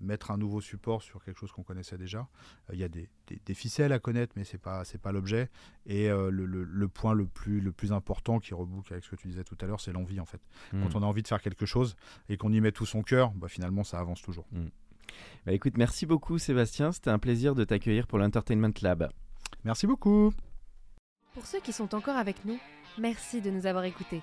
mettre 0.00 0.30
un 0.30 0.38
nouveau 0.38 0.60
support 0.60 1.02
sur 1.02 1.22
quelque 1.24 1.38
chose 1.38 1.52
qu'on 1.52 1.62
connaissait 1.62 1.98
déjà. 1.98 2.28
Il 2.72 2.78
y 2.78 2.84
a 2.84 2.88
des, 2.88 3.08
des, 3.28 3.54
ficelles 3.54 3.92
à 3.92 3.98
connaître, 3.98 4.34
mais 4.36 4.44
ce 4.44 4.54
n'est 4.54 4.58
pas, 4.60 4.82
pas 5.02 5.12
l'objet. 5.12 5.50
Et 5.86 6.08
le, 6.08 6.30
le, 6.30 6.88
point 6.88 7.14
le 7.14 7.26
plus, 7.26 7.60
le 7.60 7.72
plus 7.72 7.92
important 7.92 8.38
qui 8.38 8.54
reboucle 8.54 8.92
avec 8.92 9.04
ce 9.04 9.10
que 9.10 9.16
tu 9.16 9.28
disais 9.28 9.44
tout 9.44 9.56
à 9.60 9.66
l'heure, 9.66 9.80
c'est 9.80 9.92
l'envie 9.92 10.20
en 10.20 10.24
fait. 10.24 10.40
Mmh. 10.72 10.82
Quand 10.82 10.98
on 10.98 11.02
a 11.02 11.06
envie 11.06 11.22
de 11.22 11.28
faire 11.28 11.42
quelque 11.42 11.66
chose 11.66 11.96
et 12.28 12.36
qu'on 12.36 12.52
y 12.52 12.60
met 12.60 12.72
tout 12.72 12.86
son 12.86 13.02
cœur, 13.02 13.32
bah, 13.32 13.48
finalement 13.48 13.84
ça 13.84 13.98
avance 13.98 14.22
toujours. 14.22 14.46
Mmh. 14.52 14.66
Bah, 15.46 15.52
écoute, 15.52 15.76
merci 15.76 16.06
beaucoup 16.06 16.38
Sébastien, 16.38 16.92
c'était 16.92 17.10
un 17.10 17.18
plaisir 17.18 17.54
de 17.54 17.64
t'accueillir 17.64 18.06
pour 18.06 18.18
l'Entertainment 18.18 18.72
Lab. 18.82 19.10
Merci 19.64 19.86
beaucoup. 19.86 20.32
Pour 21.34 21.46
ceux 21.46 21.60
qui 21.60 21.72
sont 21.72 21.94
encore 21.94 22.16
avec 22.16 22.44
nous, 22.44 22.58
merci 22.98 23.40
de 23.40 23.50
nous 23.50 23.66
avoir 23.66 23.84
écoutés. 23.84 24.22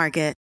Market. 0.01 0.40